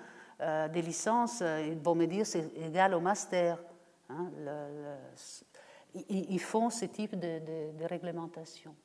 [0.41, 3.57] euh, des licences Ils vont me dire, c'est égal au master.
[4.09, 4.29] Hein,
[5.93, 8.75] ils font ce type de, réglementation.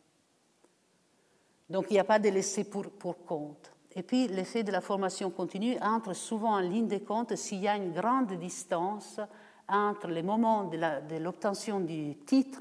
[1.69, 3.73] Donc il n'y a pas de laisser pour, compte.
[3.95, 7.69] Et puis l'effet de la formation continue entre souvent en ligne de compte s'il y
[7.69, 9.21] a une grande distance
[9.69, 12.61] entre les moments de l'obtention du titre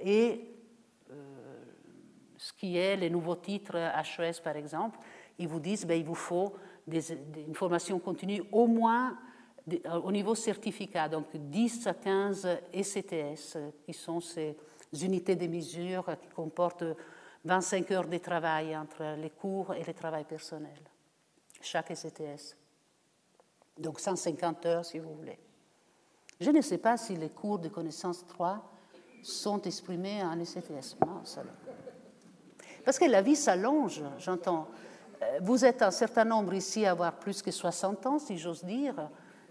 [0.00, 0.50] et
[1.10, 1.64] euh,
[2.36, 4.98] ce qui est les nouveaux titres HES par exemple.
[5.38, 6.54] Ils vous disent ben, il vous faut
[6.88, 9.18] une formation continue au moins
[10.02, 14.56] au niveau certificat, donc 10 à 15 ECTS, qui sont ces
[15.02, 16.84] unités de mesure qui comportent
[17.44, 20.78] 25 heures de travail entre les cours et le travail personnel,
[21.60, 22.56] chaque ECTS.
[23.78, 25.38] Donc 150 heures si vous voulez.
[26.40, 28.62] Je ne sais pas si les cours de connaissance 3
[29.22, 30.96] sont exprimés en ECTS.
[32.84, 34.68] Parce que la vie s'allonge, j'entends.
[35.22, 38.64] Euh, vous êtes un certain nombre ici à avoir plus que 60 ans, si j'ose
[38.64, 39.10] dire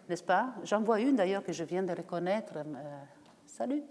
[0.09, 0.53] n'est-ce pas?
[0.63, 2.53] J'en vois une d'ailleurs que je viens de reconnaître.
[2.57, 3.03] Euh,
[3.45, 3.83] salut,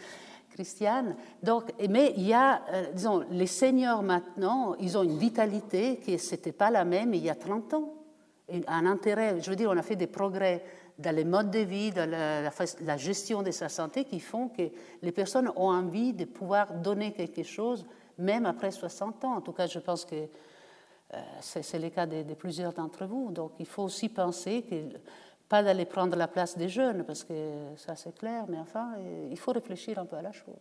[0.50, 1.16] Christiane.
[1.42, 6.12] Donc, mais il y a, euh, disons, les seniors maintenant, ils ont une vitalité qui
[6.12, 7.94] n'était pas la même il y a 30 ans.
[8.66, 10.62] Un intérêt, je veux dire, on a fait des progrès
[10.98, 14.62] dans les modes de vie, dans la, gestion de sa santé qui font que
[15.00, 17.86] les personnes ont envie de pouvoir donner quelque chose
[18.18, 19.36] même après 60 ans.
[19.36, 20.16] En tout cas, je pense que
[21.14, 23.30] euh, c'est le cas de, de plusieurs d'entre vous.
[23.30, 24.98] Donc, il faut aussi penser que
[25.48, 27.34] pas d'aller prendre la place des jeunes, parce que
[27.76, 28.94] ça c'est clair, mais enfin,
[29.30, 30.54] il faut réfléchir un peu à la chose.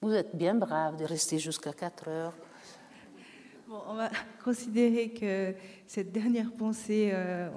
[0.00, 2.34] Vous êtes bien brave de rester jusqu'à 4 heures.
[3.68, 4.10] Bon, on va
[4.44, 5.54] considérer que
[5.86, 7.50] cette dernière pensée euh,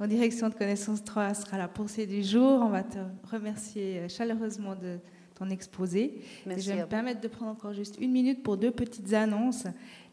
[0.00, 2.60] en, direction de Connaissance 3 sera la pensée du jour.
[2.62, 2.98] On va te
[3.30, 4.98] remercier chaleureusement de
[5.36, 6.20] ton exposé.
[6.44, 9.64] Merci je vais me permettre de prendre encore juste une minute pour deux petites annonces.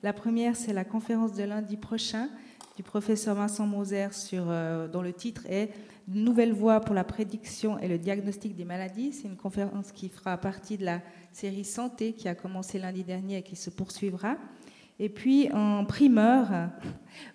[0.04, 2.30] La première, c'est la conférence de lundi prochain
[2.76, 5.72] du professeur Vincent Moser euh, dont le titre est
[6.08, 9.12] Nouvelle voie pour la prédiction et le diagnostic des maladies.
[9.12, 13.38] C'est une conférence qui fera partie de la série Santé qui a commencé lundi dernier
[13.38, 14.36] et qui se poursuivra.
[15.00, 16.70] Et puis en primeur,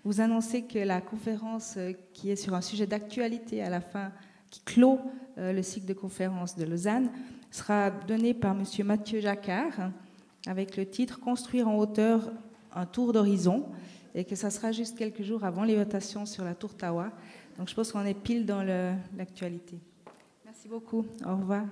[0.05, 4.13] vous annoncez que la conférence euh, qui est sur un sujet d'actualité à la fin,
[4.51, 5.01] qui clôt
[5.39, 7.11] euh, le cycle de conférences de Lausanne,
[7.51, 8.65] sera donnée par M.
[8.87, 9.91] Mathieu Jacquard
[10.47, 12.31] avec le titre Construire en hauteur
[12.73, 13.67] un tour d'horizon
[14.15, 17.11] et que ça sera juste quelques jours avant les votations sur la Tour Tawa.
[17.59, 18.63] Donc je pense qu'on est pile dans
[19.17, 19.79] l'actualité.
[20.45, 21.07] Merci beaucoup.
[21.27, 21.65] Au revoir.